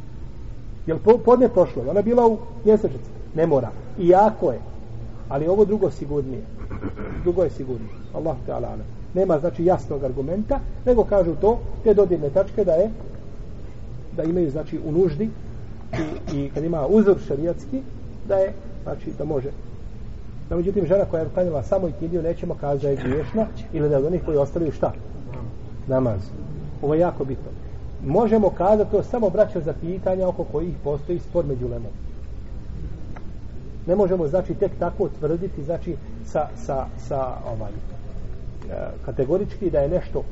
[0.87, 1.83] Jel po, podne prošlo?
[1.91, 3.11] Ona bila u mjesečici.
[3.35, 3.71] Ne mora.
[3.99, 4.61] I jako je.
[5.29, 6.43] Ali ovo drugo sigurnije.
[7.23, 7.91] Drugo je sigurnije.
[8.15, 8.77] Allah te ala
[9.15, 12.91] Nema znači jasnog argumenta, nego kažu to, te dodirne tačke da je
[14.17, 15.31] da imaju znači u nuždi
[16.33, 17.83] i, i kad ima uzor šarijatski
[18.29, 18.53] da je
[18.85, 19.51] znači da može
[20.49, 23.89] da međutim, žena koja je klanjala samo i kindiju, nećemo kazati da je griješna ili
[23.89, 24.93] da je od onih koji ostavljaju šta?
[25.87, 26.21] Namaz.
[26.83, 27.51] Ovo je jako bitno.
[28.07, 31.93] Možemo kazati to samo braća za pitanja oko kojih postoji spor među lemom.
[33.87, 35.97] Ne možemo, znači, tek tako tvrditi, znači,
[36.27, 38.75] sa, sa, sa ovaj, e,
[39.05, 40.25] kategorički da je nešto uh,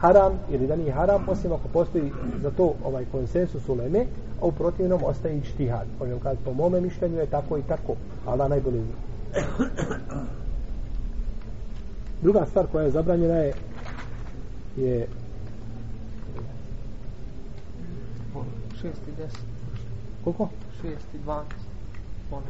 [0.00, 2.12] haram ili da nije haram, osim ako postoji
[2.42, 4.06] za to ovaj konsensus u leme,
[4.40, 5.88] a u protivnom ostaje i.
[5.98, 7.94] Možemo kazati, po mome mišljenju je tako i tako,
[8.26, 8.94] Allah najbolje zna.
[12.22, 13.52] Druga stvar koja je zabranjena je
[14.76, 15.06] je
[18.82, 19.26] 6 i 10.
[20.24, 20.48] Koliko?
[20.84, 21.42] 6 i 12.
[22.30, 22.42] Ono.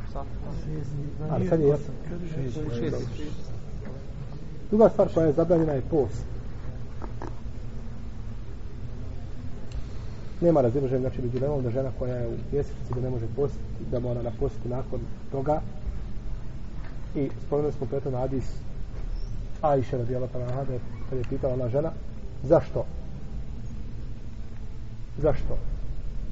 [1.30, 1.94] Ali sad je jasno.
[2.36, 2.94] 6 i 6.
[4.70, 6.24] Druga stvar koja je zabranjena je post.
[10.42, 13.64] nema razilaženja znači među lemom da žena koja je u mjesecici da ne može postiti,
[13.90, 15.00] da mora napostiti nakon
[15.32, 15.60] toga
[17.14, 18.44] i spomenuli smo preto na Adis
[19.92, 20.78] radijala pa na Hade
[21.10, 21.90] kad je pitala ona žena
[22.42, 22.84] zašto
[25.18, 25.58] zašto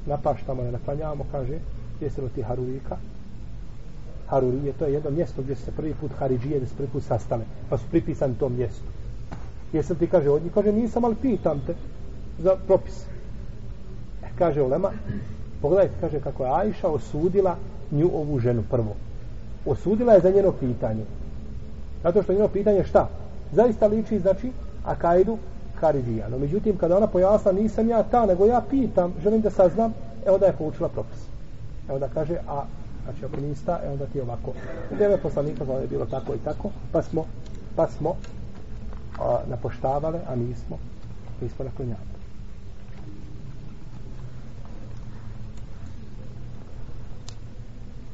[0.07, 1.59] napaštamo ne naklanjavamo kaže
[2.01, 2.97] jesi ti Harurika
[4.27, 7.45] Harurije to je jedno mjesto gdje se prvi put Haridžije gdje se prvi put sastale
[7.71, 8.87] pa su pripisani tom mjestu
[9.73, 11.75] Jesam ti kaže od njih kaže nisam ali pitam te
[12.39, 13.05] za propis
[14.23, 14.91] E, kaže Ulema,
[15.63, 17.57] pogledajte, kaže kako je Ajša osudila
[17.91, 18.97] nju ovu ženu prvo.
[19.67, 21.05] Osudila je za njeno pitanje.
[22.03, 23.09] Zato što njeno pitanje šta?
[23.53, 24.51] Zaista liči, znači,
[24.85, 25.39] akajdu
[25.81, 26.29] Karidija.
[26.29, 29.95] No, međutim, kada ona pojasna, nisam ja ta, nego ja pitam, želim da saznam,
[30.27, 31.19] evo da je poučila propis.
[31.89, 32.65] Evo da kaže, a
[33.05, 34.53] znači ako nista, evo da ti je ovako.
[34.93, 37.25] U tebe poslanika je bilo tako i tako, pa smo,
[37.77, 38.15] pa smo
[39.21, 40.79] a, napoštavale, a nismo,
[41.39, 42.11] pa nismo naklonjavali.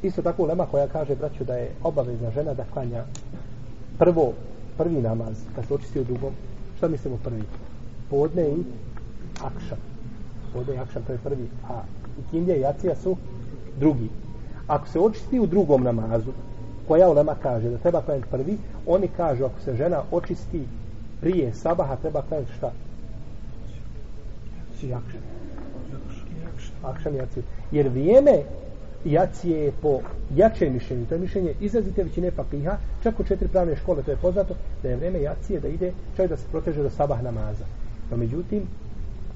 [0.03, 3.05] Isto tako ulema koja kaže, braću, da je obavezna žena da klanja
[3.99, 4.33] prvo,
[4.79, 6.33] prvi namaz, kad se očisti u drugom.
[6.77, 7.43] Šta mislimo prvi?
[8.11, 8.64] Podne i
[9.45, 9.79] akšan.
[10.53, 11.49] Podne i akšan, to je prvi.
[11.68, 11.81] A
[12.18, 13.16] i kindija i jacija su
[13.79, 14.09] drugi.
[14.66, 16.33] Ako se očisti u drugom namazu,
[16.89, 20.66] koja ulema kaže da treba klanjati prvi, oni kažu ako se žena očisti
[21.20, 22.72] prije sabaha, treba klanjati šta?
[24.83, 25.20] I akšan.
[26.85, 27.43] Akšan i jaciju.
[27.70, 28.43] Jer vrijeme
[29.07, 30.00] jacije je po
[30.34, 34.16] jače mišljenju, to je mišljenje izrazite većine papiha, čak u četiri pravne škole, to je
[34.16, 37.64] poznato, da je vreme jacije da ide čak da se proteže do sabah namaza.
[38.11, 38.62] No međutim,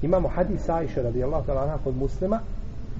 [0.01, 2.39] imamo hadis Aisha radijallahu ta'ala anha kod muslima,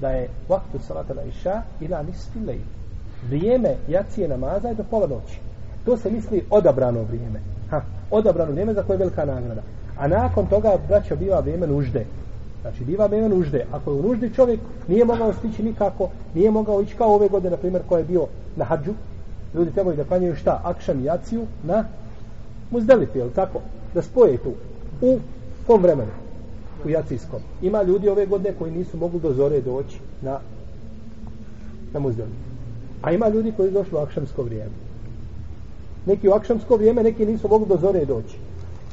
[0.01, 2.59] da je vaktu salata na iša ila nisfi lej.
[3.29, 5.39] Vrijeme jacije namaza je do pola noći.
[5.85, 7.39] To se misli odabrano vrijeme.
[7.69, 9.61] Ha, odabrano vrijeme za koje je velika nagrada.
[9.97, 12.05] A nakon toga, braćo, biva vrijeme nužde.
[12.61, 13.65] Znači, biva me nužde.
[13.71, 17.51] Ako je u nuždi čovjek nije mogao stići nikako, nije mogao ići kao ove godine,
[17.51, 18.93] na primjer, ko je bio na hađu,
[19.55, 20.61] ljudi trebaju da klanjaju šta?
[20.63, 21.85] Akšan i jaciju na
[22.71, 23.59] muzdelifi, je tako?
[23.93, 24.51] Da spoje tu.
[25.01, 25.19] U
[25.67, 26.11] kom vremenu?
[26.85, 27.39] U jacijskom.
[27.61, 30.39] Ima ljudi ove godine koji nisu mogli do zore doći na,
[31.93, 32.51] na muzdelifi.
[33.01, 34.71] A ima ljudi koji došli u akšamsko vrijeme.
[36.05, 38.37] Neki u akšamsko vrijeme, neki nisu mogli do zore doći.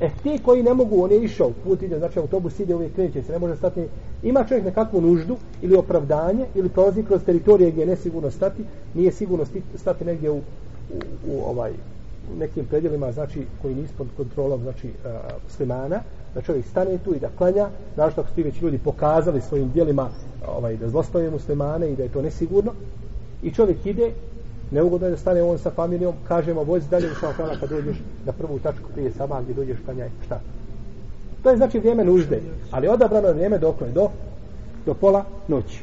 [0.01, 3.23] E, ti koji ne mogu, on je išao, put ide, znači autobus ide, uvijek kreće
[3.23, 3.85] se, ne može stati.
[4.23, 8.63] Ima čovjek nekakvu nuždu ili opravdanje, ili prolazi kroz teritorije gdje je nesigurno stati,
[8.95, 9.45] nije sigurno
[9.77, 10.43] stati negdje u, u,
[11.29, 11.71] u ovaj,
[12.35, 15.15] u nekim predjelima, znači, koji nisu pod kontrolom, znači, e, uh,
[15.49, 16.01] slimana,
[16.35, 19.71] da čovjek stane tu i da klanja, znači, ako su ti već ljudi pokazali svojim
[19.73, 20.09] dijelima
[20.57, 22.73] ovaj, da zlostavljaju muslimane i da je to nesigurno,
[23.43, 24.13] i čovjek ide
[24.71, 27.97] neugodno je da stane on sa familijom, kažemo vozi dalje u šafrana kad dođeš
[28.27, 30.41] na prvu tačku prije sama gdje dođeš klanjaj, šta?
[31.43, 34.11] To je znači vrijeme nužde, ali odabrano je vrijeme dok je do,
[34.87, 35.83] do pola noći.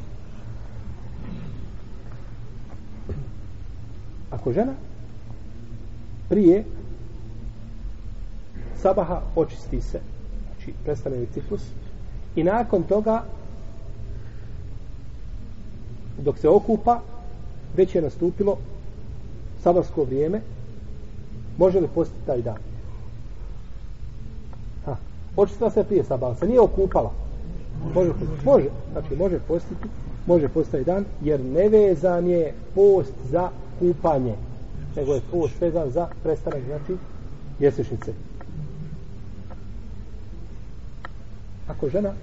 [4.31, 4.73] Ako žena
[6.29, 6.63] prije
[8.81, 9.99] sabaha očisti se
[10.45, 11.61] znači prestane li ciklus
[12.35, 13.23] i nakon toga
[16.17, 17.01] dok se okupa
[17.77, 18.57] već je nastupilo
[19.65, 20.41] sabarsko vrijeme
[21.57, 22.57] može li postiti taj dan
[24.85, 24.95] ha.
[25.35, 27.11] očistila se prije sabaha se nije okupala
[27.93, 28.11] može,
[28.43, 29.87] može, znači može postiti
[30.25, 33.49] može postati dan jer nevezan je post za
[33.79, 34.35] kupanje
[34.95, 36.97] nego je post vezan za prestanak znači
[37.59, 38.13] mjesečnice
[41.67, 42.13] ako žena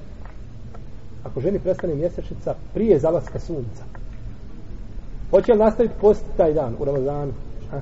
[1.24, 3.91] ako ženi prestane mjesečnica prije zalaska sunca
[5.33, 7.33] hoće li nastaviti post taj dan u Ramazanu?
[7.70, 7.80] Ha?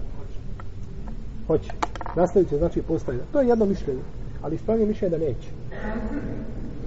[1.47, 1.71] hoće.
[2.17, 3.27] Nastavit će znači post taj dan.
[3.33, 4.01] To je jedno mišljenje
[4.43, 5.49] ali ispravnije mišljenje da neće.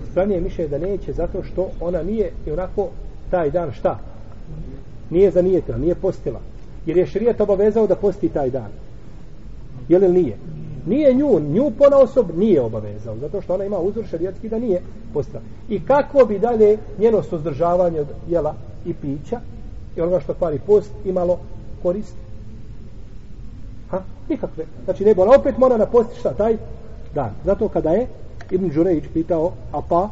[0.07, 2.89] Ispravnije mišljenje da neće zato što ona nije i onako
[3.29, 3.99] taj dan šta?
[5.09, 6.39] Nije zanijetila, nije postila.
[6.85, 8.71] Jer je šrijet obavezao da posti taj dan.
[9.89, 10.37] Je li nije?
[10.85, 14.81] Nije nju, nju pona osob nije obavezao zato što ona ima uzor šrijetski da nije
[15.13, 15.41] postila.
[15.69, 18.55] I kako bi dalje njeno suzdržavanje od jela
[18.85, 19.39] i pića
[19.95, 21.39] i onoga što kvari post imalo
[21.83, 22.15] korist.
[23.89, 24.65] Ha, nikakve.
[24.85, 26.33] Znači ne ona opet mora napostiti šta?
[26.33, 26.57] Taj
[27.15, 27.31] dan.
[27.45, 28.07] Zato kada je
[28.51, 30.09] Ibn Đurejić pitao a pa?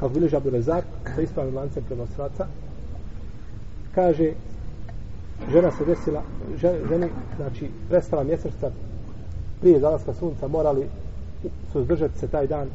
[0.00, 0.84] Kako bilježi Abdu Rezak
[1.14, 2.46] sa ispravnim lancem prenosilaca
[3.94, 4.32] kaže
[5.52, 6.22] žena se desila
[6.60, 8.70] ženi znači prestala mjeseca
[9.60, 10.86] prije zalaska sunca morali
[11.72, 12.68] suzdržati se taj dan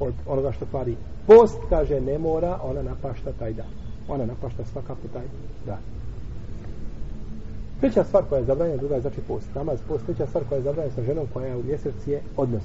[0.00, 0.96] od onoga što kvari
[1.26, 1.58] post.
[1.68, 5.24] Kaže ne mora ona napašta taj dan ona napašta svakako taj
[5.66, 5.78] dan
[7.82, 10.06] treća stvar koja je zabranjena druga je znači post namaz post.
[10.06, 12.62] Treća stvar koja je zabranjena sa ženom koja je u mjesec je odnos.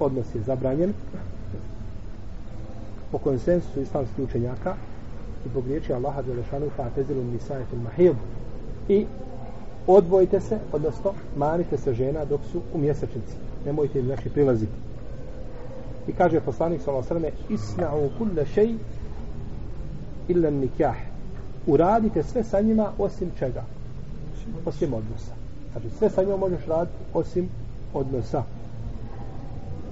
[0.00, 0.92] Odnos je zabranjen
[3.12, 4.74] po konsensusu islamskih učenjaka
[5.46, 8.16] i zbog riječi Allaha Đelešanu fa'tezilu nisajetul mahib
[8.88, 9.06] i
[9.86, 13.34] odvojite se, odnosno manite se žena dok su u mjesečnici.
[13.66, 14.72] Nemojte im znači prilaziti.
[16.08, 18.76] I kaže poslanik sallallahu alejhi ve selleme isna'u kulli shay
[20.28, 20.96] illa nikah.
[21.66, 23.64] Uradite sve sa njima osim čega?
[24.66, 25.34] Osim odnosa.
[25.72, 27.48] Znači sve sa njima možeš raditi osim
[27.94, 28.42] odnosa.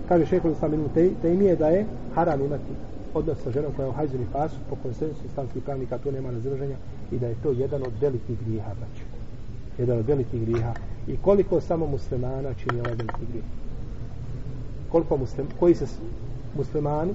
[0.09, 0.89] Kaže šehol islam ibn
[1.23, 2.73] Tejmije da je haram imati
[3.15, 6.77] odnos sa ženom koja je u hajzuni pasu po konsensu islamskih pravnika tu nema razvrženja
[7.13, 9.05] i da je to jedan od velikih grijeha znači
[9.79, 10.73] jedan od velikih grijeha.
[11.09, 13.45] I koliko samo muslimana čini ovaj veliki grijeh?
[14.93, 15.87] Koliko muslim, koji se
[16.57, 17.15] muslimani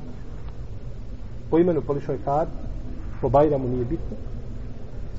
[1.50, 2.65] po imenu polišoj karti
[3.22, 4.18] po Bajramu nije bitno.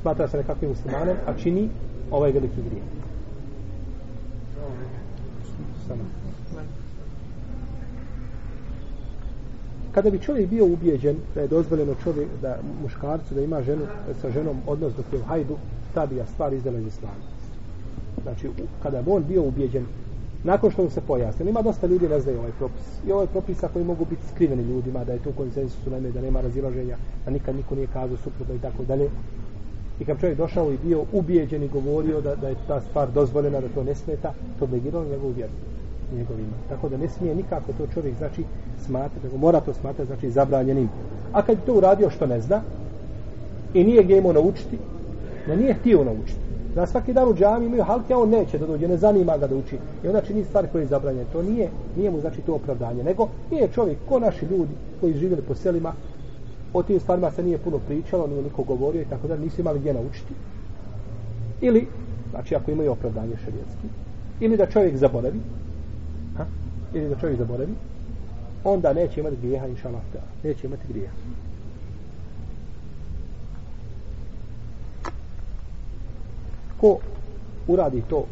[0.00, 1.68] Smatra se nekakvim muslimanom a čini
[2.10, 2.82] ovaj veliki grije.
[5.88, 6.02] samo.
[9.92, 13.82] Kada bi čovjek bio ubijeđen da je dozvoljeno čovjek da muškarcu da ima ženu
[14.20, 15.56] sa ženom odnos dok je u hajdu
[15.94, 17.14] ta bi ja stvar izdala iz islama.
[18.22, 18.48] Znači
[18.82, 19.86] kada bi on bio ubijeđen
[20.44, 23.58] nakon što mu se pojasni ima dosta ljudi ne znaju ovaj propis i ovaj propis
[23.72, 27.30] koji mogu biti skriveni ljudima da je to konsensus u neme da nema razilaženja da
[27.30, 29.10] nikad niko nije kazao suprotno i tako dalje
[30.00, 33.60] i kad čovjek došao i bio ubijeđen i govorio da, da je ta stvar dozvoljena
[33.60, 35.52] da to ne smeta to negirao njegovu vjeru
[36.12, 36.56] njegovima.
[36.68, 38.44] Tako da ne smije nikako to čovjek znači
[38.86, 40.88] smatra, nego mora to smatrati znači zabranjenim.
[41.32, 42.62] A kad to uradio što ne zna
[43.74, 44.78] i nije ga imao naučiti,
[45.48, 46.45] ne nije htio naučiti.
[46.76, 49.46] Na svaki dan u džami imaju halke, a on neće da dođe, ne zanima ga
[49.46, 49.78] da uči.
[50.04, 51.24] I onda čini stvari koje je zabranjene.
[51.32, 55.42] To nije, nije mu znači to opravdanje, nego nije čovjek, ko naši ljudi koji živjeli
[55.42, 55.92] po selima,
[56.72, 59.78] o tim stvarima se nije puno pričalo, nije niko govorio i tako da nisu imali
[59.78, 60.34] gdje naučiti.
[61.60, 61.86] Ili,
[62.30, 63.88] znači ako imaju opravdanje šarijetski,
[64.40, 65.40] ili da čovjek zaboravi,
[66.36, 66.46] ha?
[66.94, 67.74] ili da čovjek zaboravi,
[68.64, 70.02] onda neće imati grijeha, inša Allah,
[70.42, 71.14] neće imati grijeha.
[76.80, 76.98] Ko
[77.66, 78.24] uradi to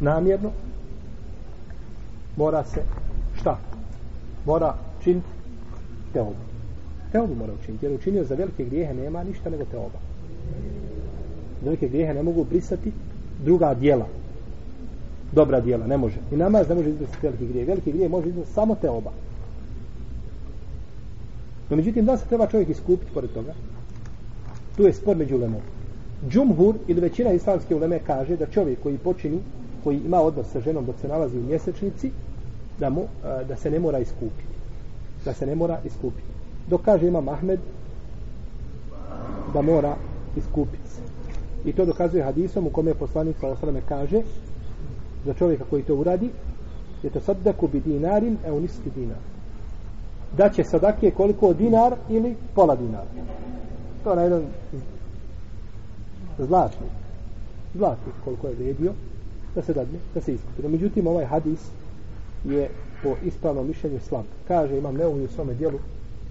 [0.00, 0.50] namjerno,
[2.36, 2.82] mora se,
[3.40, 3.58] šta?
[4.46, 5.26] Mora činiti
[6.12, 6.34] teobu.
[7.12, 9.98] Teobu mora učiniti, jer učinio za velike grijehe nema ništa nego teoba.
[11.64, 12.92] Velike grijehe ne mogu brisati
[13.44, 14.06] druga dijela,
[15.32, 16.16] dobra dijela, ne može.
[16.32, 17.64] I namaz ne može izbrisati veliki grije.
[17.64, 19.10] Veliki grije može izbrisati samo te oba.
[21.70, 23.54] No, međutim, da se treba čovjek iskupiti pored toga?
[24.76, 25.60] Tu je spor među lemom.
[26.28, 29.40] Džumhur ili većina islamske uleme kaže da čovjek koji počini,
[29.84, 32.10] koji ima odnos sa ženom dok se nalazi u mjesečnici,
[32.78, 34.54] da, mu, e, da se ne mora iskupiti.
[35.24, 36.28] Da se ne mora iskupiti.
[36.66, 37.60] Dok kaže ima Mahmed
[39.54, 39.96] da mora
[40.36, 41.00] iskupiti se.
[41.64, 44.22] I to dokazuje hadisom u kome poslanik sa osrame kaže
[45.24, 46.30] za čovjeka koji to uradi
[47.02, 49.18] je to sadaku bi dinarin e uniski dinar
[50.36, 53.06] da će sadake koliko dinar ili pola dinara
[54.04, 54.42] to je na jedan
[56.38, 56.86] Dakle, zlatni
[57.74, 58.92] Zlatnik koliko je vredio,
[59.54, 60.62] da se dadne, da se iskupi.
[60.62, 61.60] No, međutim, ovaj hadis
[62.44, 62.70] je
[63.02, 64.24] po ispravnom mišljenju slab.
[64.48, 65.78] Kaže, imam neuvi u svome dijelu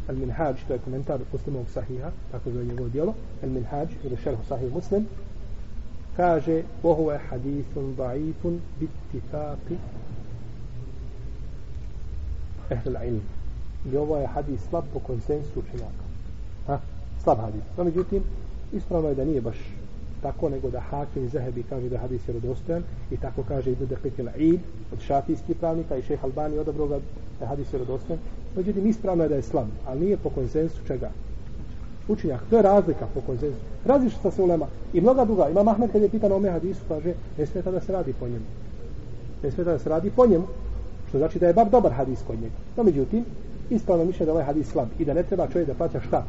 [0.07, 4.43] Al Minhaj, to je komentar muslimovog sahiha, tako zove njegovo dijelo, Al Minhaj, ili šerhu
[4.47, 5.05] sahih muslim,
[6.17, 7.19] kaže, وهو je
[7.97, 8.47] ضعيف
[8.79, 9.77] باتفاق bittifaqi
[12.69, 13.21] ehl ilm.
[13.91, 16.03] I ovo je hadis slab po konsensu učenjaka.
[16.67, 16.79] Ha?
[17.23, 17.61] Slab hadis.
[17.77, 18.23] No, međutim,
[18.73, 19.57] ispravno je da nije baš
[20.21, 23.85] tako, nego da Hakim i Zahebi kaže da hadis je rodostojan i tako kaže Ibn
[23.85, 24.57] Deklik il
[24.93, 26.99] od šafijskih pravnika i šeha Albani odabro ga
[27.39, 28.19] da hadis je rodostojan.
[28.55, 31.09] Međutim, ispravno je da je slab, ali nije po konsensu čega?
[32.07, 33.59] Učinjak, To je razlika po konsensu.
[33.85, 34.67] Različita se ulema.
[34.93, 35.49] I mnoga druga.
[35.49, 38.27] Ima Mahmed kad je pitan o ome hadisu, kaže, ne smeta da se radi po
[38.27, 38.45] njemu.
[39.43, 40.47] Ne smeta da se radi po njemu.
[41.09, 42.55] Što znači da je bar dobar hadis kod njega.
[42.77, 43.25] No, međutim,
[43.69, 46.25] ispravno mišlje da ovaj hadis slab i da ne treba čovjek da plaća šta?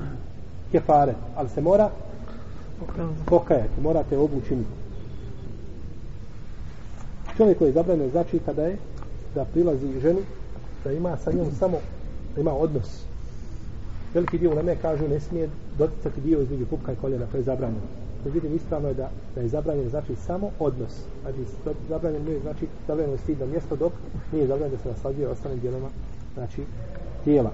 [0.73, 1.15] Kefare.
[1.37, 1.91] Ali se mora
[3.27, 3.81] pokajati.
[3.81, 4.41] Morate obu.
[7.37, 8.77] Čovjek koji je zabranjen znači kada je
[9.35, 10.21] da prilazi ženi
[10.85, 11.79] da ima sa njom samo
[12.35, 13.05] da ima odnos.
[14.15, 15.49] Veliki dio u kažu ne smije
[15.79, 17.87] doticati dio između pupka i koljena, to je zabranjeno.
[18.25, 20.93] Međutim, ispravno je da, da je zabranjeno znači samo odnos.
[21.23, 21.39] Znači,
[21.89, 23.93] zabranjeno nije znači zabranjeno stidno mjesto dok
[24.33, 25.89] nije zabranjeno da se naslađuje ostalim dijelama
[26.35, 26.63] znači
[27.25, 27.53] tijela.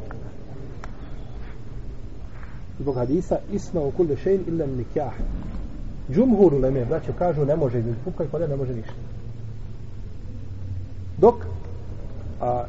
[2.80, 5.12] Zbog hadisa isma u kulli šein illa nikah.
[6.12, 8.92] Džumhur uleme Leme, znači kažu ne može između pupka i koljena ne može ništa.
[11.18, 11.34] Dok
[12.40, 12.64] a,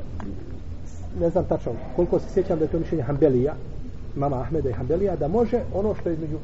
[1.20, 3.54] ne znam tačno koliko se sjećam da je to mišljenje Hanbelija
[4.16, 6.38] mama Ahmeda i Hanbelija da može ono što je između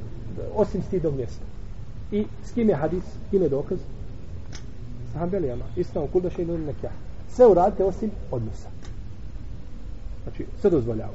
[0.55, 1.45] osim stidog mjesta.
[2.12, 3.80] I s kim je hadis kim je dokaz?
[5.14, 5.66] Sa Hanbelijama.
[5.76, 6.91] Isma u kulli še illa nekja
[7.36, 8.70] sve uradite osim odnosa.
[10.24, 11.14] Znači sve dozvoljava.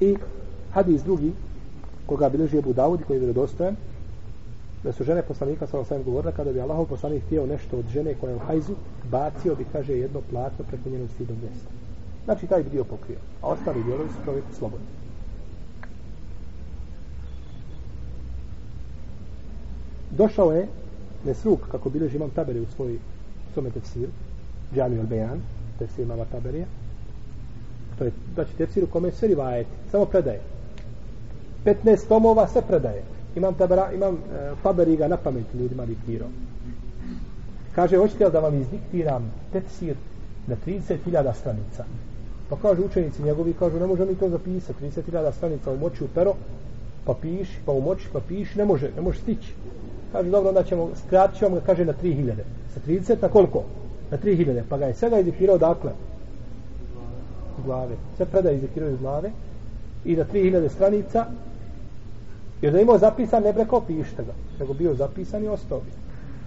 [0.00, 0.16] I
[0.70, 1.32] hadis drugi
[2.06, 3.76] koga bilježi Ebu Dawud koji je vjerodostojan
[4.84, 8.14] da su žene poslanika sa osam govorila kada bi Allahov poslanik htio nešto od žene
[8.20, 8.74] koja je u hajzu
[9.10, 11.68] bacio bi kaže jedno platno preko njenog stidog mjesta
[12.24, 13.18] Znači taj bi dio pokrio.
[13.42, 14.86] A ostali dijelovi su čovjeku slobodni.
[20.10, 20.66] Došao je
[21.24, 22.98] Nesruk kako bilježi imam taberi u svoj
[23.52, 24.10] svome tefsiru,
[24.74, 25.40] Džami al Bejan,
[25.78, 26.66] tefsir imama taberija.
[27.98, 30.40] To je, znači, tefsir u kome sve rivajeti, samo predaje.
[31.66, 33.02] 15 tomova sve predaje.
[33.36, 36.28] Imam, tabera, imam e, taberi ga na pamet ljudima diktirao.
[37.74, 39.96] Kaže, hoćete li da vam izdiktiram tefsir
[40.46, 41.84] na 30.000 stranica?
[42.50, 46.34] Pa kažu učenici njegovi, kažu, ne može mi to zapisati, 30.000 stranica umoči u pero,
[47.04, 49.52] pa piši, pa umoči, pa piši, ne može, ne može stići.
[50.12, 52.32] Kaže, dobro, onda ćemo, skratit ćemo kaže, na 3.000.
[52.74, 53.62] Sa 30 na koliko?
[54.10, 54.62] Na 3.000.
[54.68, 55.90] Pa ga je svega izdiktirao dakle?
[57.58, 57.94] Iz glave.
[58.16, 59.30] Sve preda izdiktirao iz glave.
[60.04, 61.26] I na 3.000 stranica,
[62.62, 64.32] jer da imao zapisan, ne breko, pišite ga.
[64.60, 65.90] Nego bio zapisan i ostao bi.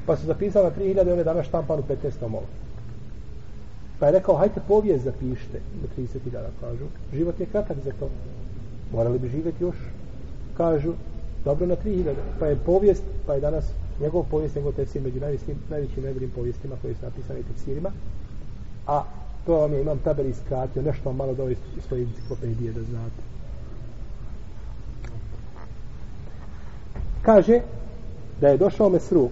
[0.05, 2.45] Pa su zapisali na 3.000, on je danas štampan u 15 molu.
[3.99, 6.86] Pa je rekao, hajte povijest zapišite do 30 dana kažu.
[7.14, 8.10] Život je kratak za to.
[8.93, 9.76] Morali bi živjeti još.
[10.57, 10.93] Kažu,
[11.45, 12.14] dobro na 3.000.
[12.39, 13.66] Pa je povijest, pa je danas
[14.01, 17.91] njegov povijest, njegov tefsir među najvećim, najvećim najboljim povijestima koji su napisani tefsirima.
[18.88, 19.03] A
[19.45, 21.57] to vam je imam taber iskratio, nešto malo do iz
[21.88, 23.39] svoje enciklopedije da znate.
[27.22, 27.61] Kaže
[28.41, 29.32] da je došao Mesruk,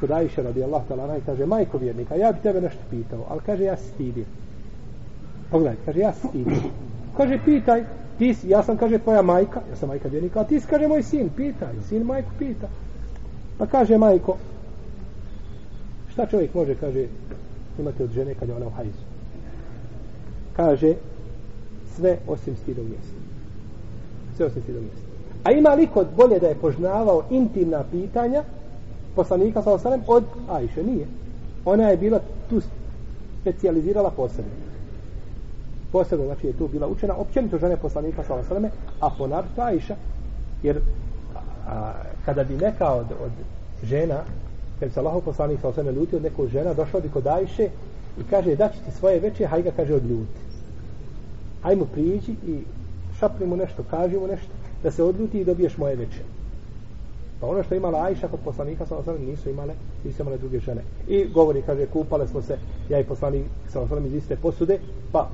[0.00, 3.40] kod Ajše radi Allah talana i kaže majko vjernika, ja bi tebe nešto pitao, ali
[3.46, 4.24] kaže ja stidim.
[5.50, 6.62] Pogledaj, kaže ja stidim.
[7.16, 7.84] Kaže pitaj,
[8.18, 10.88] ti si, ja sam kaže tvoja majka, ja sam majka vjernika, a ti si kaže
[10.88, 12.68] moj sin, pitaj, sin majku pita.
[13.58, 14.36] Pa kaže majko,
[16.12, 17.06] šta čovjek može, kaže,
[17.78, 19.04] imate od žene kad je ona u hajzu.
[20.56, 20.94] Kaže,
[21.96, 23.16] sve osim stidog mjesta.
[24.36, 25.11] Sve osim stidog mjesta.
[25.44, 28.42] A ima li kod bolje da je poznavao intimna pitanja,
[29.14, 31.06] poslanika sa osanem od Ajše, nije.
[31.64, 32.20] Ona je bila
[32.50, 32.60] tu
[33.40, 34.50] specijalizirala posebno.
[35.92, 38.70] Posebno, znači je tu bila učena općenito žene poslanika sa osaneme,
[39.00, 39.96] a ponar Ajša.
[40.62, 40.80] Jer
[41.66, 41.92] a,
[42.24, 43.32] kada bi neka od, od
[43.82, 44.20] žena,
[44.80, 47.68] kad bi se Allahov poslanik sa osaneme ljutio neko žena, došla bi kod Ajše
[48.20, 50.40] i kaže, da ti svoje veće, hajga kaže od ljuti.
[51.62, 52.60] Hajmo priđi i
[53.18, 54.48] šapni mu nešto, kaži mu nešto,
[54.82, 56.22] da se odljuti i dobiješ moje veće.
[57.40, 59.74] Pa ono što je imala Ajša kod poslanika sa osam nisu imale,
[60.04, 60.82] nisu imale druge žene.
[61.08, 62.58] I govori, kaže, kupale smo se,
[62.88, 64.78] ja i poslanik sa osam iz iste posude,
[65.12, 65.28] pa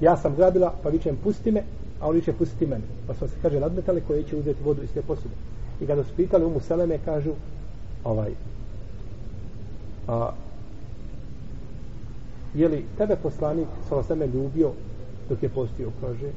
[0.00, 1.62] ja sam grabila, pa vi pusti me,
[2.00, 2.84] a oni će pustiti mene.
[3.06, 5.34] Pa smo se, kaže, nadmetali koje će uzeti vodu iz te posude.
[5.80, 7.32] I kada su pitali umu Seleme, kažu,
[8.04, 8.32] ovaj,
[10.08, 10.30] a,
[12.54, 14.72] je li tebe poslanik sa osam ljubio
[15.28, 15.90] dok je postio?
[16.00, 16.30] Kaže,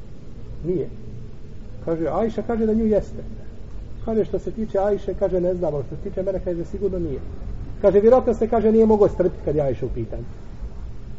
[0.64, 0.88] nije.
[1.88, 3.22] Kaže, Ajša kaže da nju jeste.
[4.04, 7.20] Kaže što se tiče Ajše, kaže ne znamo, što se tiče mene, kaže sigurno nije.
[7.80, 10.24] Kaže, vjerojatno se, kaže, nije mogao strpiti kad je Ajša u pitanju.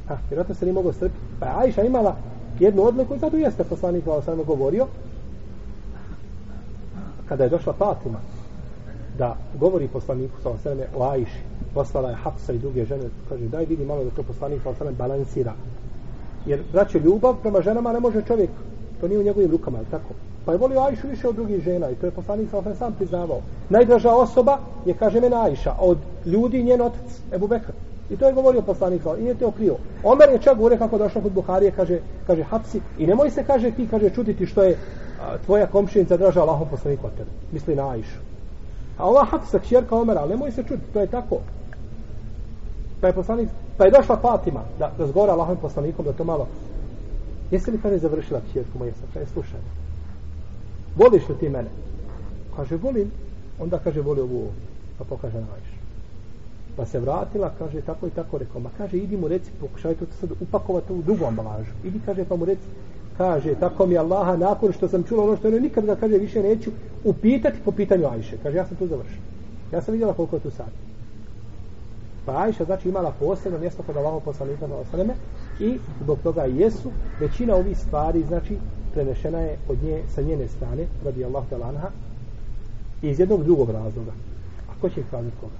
[0.09, 1.21] A, vjerojatno se nije mogao strpiti.
[1.39, 2.15] Pa je Ajša imala
[2.59, 4.87] jednu odliku i zato jeste poslanik Allah sam govorio
[7.29, 8.19] kada je došla Fatima
[9.17, 11.41] da govori poslaniku sa osreme o Ajši
[11.73, 14.91] poslala je Hafsa i druge žene kaže daj vidi malo da to poslanik sa osreme
[14.91, 15.53] balansira
[16.45, 18.49] jer braće ljubav prema ženama ne može čovjek
[19.01, 20.13] to nije u njegovim rukama je tako
[20.45, 22.93] pa je volio Ajšu više od drugih žena i to je poslanik sa osreme sam
[22.93, 27.71] priznavao najdraža osoba je kaže mene Ajša od ljudi njen otac Ebu Bekr
[28.09, 29.75] I to je govorio poslanik i nije te okrio.
[30.03, 33.71] Omer je čak gore kako došao kod Buharije, kaže, kaže Hapsi, i nemoj se, kaže,
[33.71, 34.77] ti, kaže, čutiti što je
[35.21, 37.29] a, tvoja komšinica draža Allahom poslanik od tebe.
[37.51, 38.19] Misli na Ajšu.
[38.97, 41.37] A ova Hapsa, kćerka Omera, ali nemoj se čuti, to je tako.
[43.01, 46.47] Pa je poslanik, pa je došla Fatima da razgovara Allahom poslanikom da to malo.
[47.51, 49.05] Jesi li kaže, završila kćerku moja sa?
[49.13, 49.59] Kaže, slušaj.
[50.95, 51.69] Voliš li ti mene?
[52.55, 53.11] Kaže, volim.
[53.59, 54.47] Onda kaže, voli ovu.
[54.97, 55.79] Pa pokaže na Ajšu.
[56.75, 58.61] Pa se vratila, kaže, tako i tako rekao.
[58.61, 61.71] Ma kaže, idi mu reci, pokušaj to sad upakovati u drugu ambalažu.
[61.83, 62.67] Idi, kaže, pa mu reci,
[63.17, 66.43] kaže, tako mi Allaha, nakon što sam čula ono što je nikad ga, kaže, više
[66.43, 66.71] neću
[67.03, 68.37] upitati po pitanju Ajše.
[68.43, 69.21] Kaže, ja sam tu završio.
[69.73, 70.71] Ja sam vidjela koliko je tu sad.
[72.29, 75.13] Pa Ajša, znači, imala posebno mjesto kod Allahov poslanika na osaleme
[75.59, 78.57] i zbog toga jesu većina ovih stvari, znači,
[78.93, 81.89] prenešena je od nje, sa njene strane, radi Allah talanha,
[83.01, 84.11] iz jednog drugog razloga.
[84.69, 85.55] A ko će kazati koga?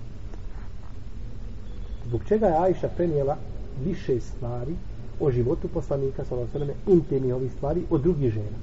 [2.05, 3.37] zbog čega je Ajša prenijela
[3.85, 4.75] više stvari
[5.19, 8.57] o životu poslanika sa osaleme intimni ovih stvari od drugih žena.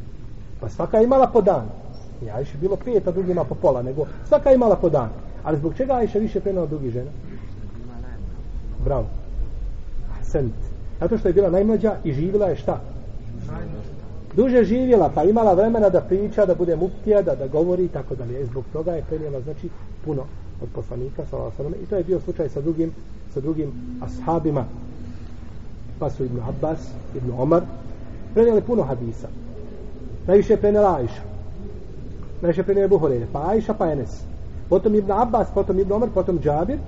[0.61, 1.67] Pa svaka je imala po dan.
[2.25, 5.09] I Ajša bilo pet, a drugima po pola, nego svaka je imala po dan.
[5.43, 7.11] Ali zbog čega Ajša više prenijela od drugih žena?
[8.87, 9.07] Bravo.
[10.15, 10.55] Ahsent.
[11.01, 12.81] Zato što je bila najmlađa i živjela je šta?
[14.37, 18.15] Duže živjela, pa imala vremena da priča, da bude muftija, da, da govori i tako
[18.15, 18.41] dalje.
[18.41, 19.69] E, zbog toga je prenijela, znači,
[20.05, 20.23] puno
[20.63, 22.93] od poslanika, sallallahu alejhi i to je bio slučaj sa drugim
[23.37, 24.65] sa drugim ashabima
[25.99, 26.79] pa su Ibn Abbas,
[27.17, 27.63] Ibn Omar
[28.35, 29.29] prenijeli puno hadisa
[30.27, 31.23] najviše je prenijela Ajša
[32.43, 34.23] najviše je prenijela Buhorene pa Ajša pa Enes
[34.69, 36.79] potom Ibn Abbas, potom Ibn Omar, potom Džabir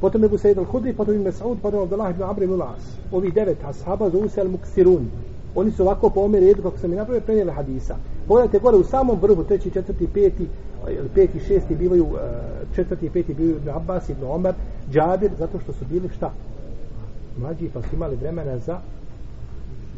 [0.00, 3.64] potom Ebu Sejid al-Hudri potom Ibn Mas'ud, potom Abdullah Ibn Amr Ibn As ovi devet
[3.64, 5.06] ashaba zovu se al-Muksirun
[5.54, 7.96] oni su ovako po ome redu kako sam i napravio prenijeli hadisa
[8.28, 10.46] pogledajte gore u samom vrhu treći, četvrti, peti
[10.90, 14.54] ili peti, šesti bivaju e, četvrti i peti bivaju Ibn Abbas, Ibn Omar
[14.92, 16.30] Džabir, zato što su bili šta?
[17.38, 18.78] Mlađi pa su imali vremena za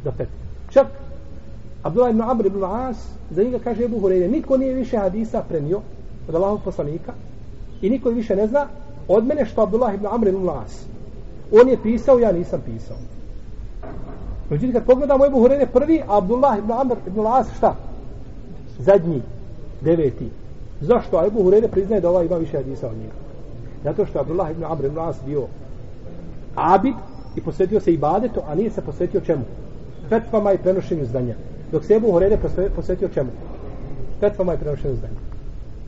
[0.04, 0.28] da pet.
[0.70, 0.86] Čak
[1.82, 2.96] Abdullah ibn Amr ibn As
[3.30, 5.80] za njega kaže Ebu Hureyre niko nije više hadisa prenio
[6.28, 7.12] od Allahog poslanika
[7.82, 8.66] i niko više ne zna
[9.08, 10.86] od mene što Abdullah ibn Amr ibn As
[11.52, 12.96] on je pisao, ja nisam pisao
[14.50, 17.74] Međutim, kad pogledamo Ebu Hurene prvi, a Abdullah ibn Amr ibn As šta?
[18.78, 19.22] Zadnji,
[19.80, 20.28] deveti.
[20.80, 21.18] Zašto?
[21.18, 23.12] A Ebu Hurene priznaje da ova ima više hadisa od njega.
[23.84, 25.46] Zato što Abdullah ibn Amr ibn As bio
[26.54, 26.94] abid
[27.36, 29.42] i posvetio se ibadetu, a nije se posvetio čemu?
[30.08, 31.34] Fetvama i prenošenju znanja.
[31.72, 32.38] Dok se Ebu Hurene
[32.76, 33.30] posvetio čemu?
[34.20, 35.29] Fetvama i prenošenju znanja.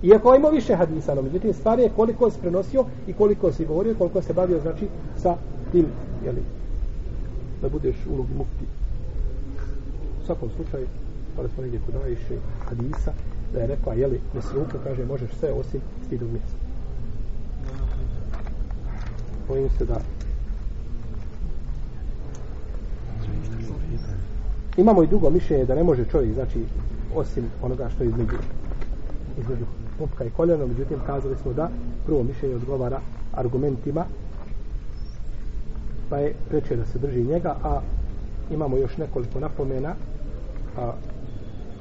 [0.03, 3.94] Iako ima više hadisa, no međutim stvar je koliko se prenosio i koliko se govorio,
[3.98, 5.36] koliko se bavio, znači, sa
[5.72, 5.86] tim,
[6.24, 6.42] jeli,
[7.62, 8.64] da budeš ulogi mukti.
[10.22, 10.86] U svakom slučaju,
[11.36, 12.36] pa smo negdje kod najviše
[12.68, 13.12] hadisa,
[13.53, 16.57] da je rekla, jeli, mesruku, kaže, možeš sve osim stidog mjesta.
[19.48, 20.00] Bojim se da
[24.76, 26.64] imamo i drugo mišljenje da ne može čovjek, znači,
[27.14, 28.36] osim onoga što je između
[29.38, 29.64] između
[29.99, 31.70] pupka i koljena, međutim, kazali smo da
[32.07, 33.01] prvo mišljenje odgovara
[33.32, 34.05] argumentima
[36.12, 37.80] pa je preče da se drži njega, a
[38.51, 39.95] imamo još nekoliko napomena
[40.78, 40.93] a,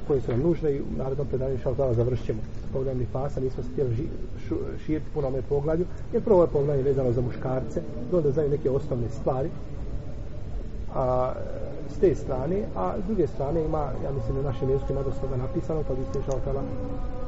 [0.06, 2.38] koje su nam nužne i u narodnom predanju šal zala završit ćemo.
[2.72, 4.02] Pogledam mi fasa, nismo se htjeli ži,
[4.48, 4.56] šu,
[4.86, 7.82] širiti puno ome pogledu, jer prvo je pogledanje vezano za muškarce,
[8.12, 9.50] onda znaju neke osnovne stvari,
[10.94, 11.32] a,
[11.92, 15.36] s te strane, a s druge strane ima, ja mislim, na našem jeziku ima dosta
[15.36, 16.62] napisano, pa vi ste išao tala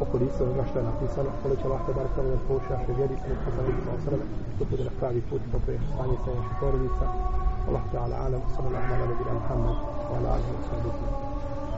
[0.04, 3.34] okoristio onoga što je napisano, ali će lahko bar prvo da pouči naše vjeri, sve
[3.42, 4.24] to sam vidio osrme,
[4.58, 7.06] to bude na pravi put, to je stanje sa naših porodica,
[7.68, 9.76] Allah ta'ala, alam, sallallahu ala nabila Muhammad,
[10.10, 11.33] wa ala alihi wa sallam.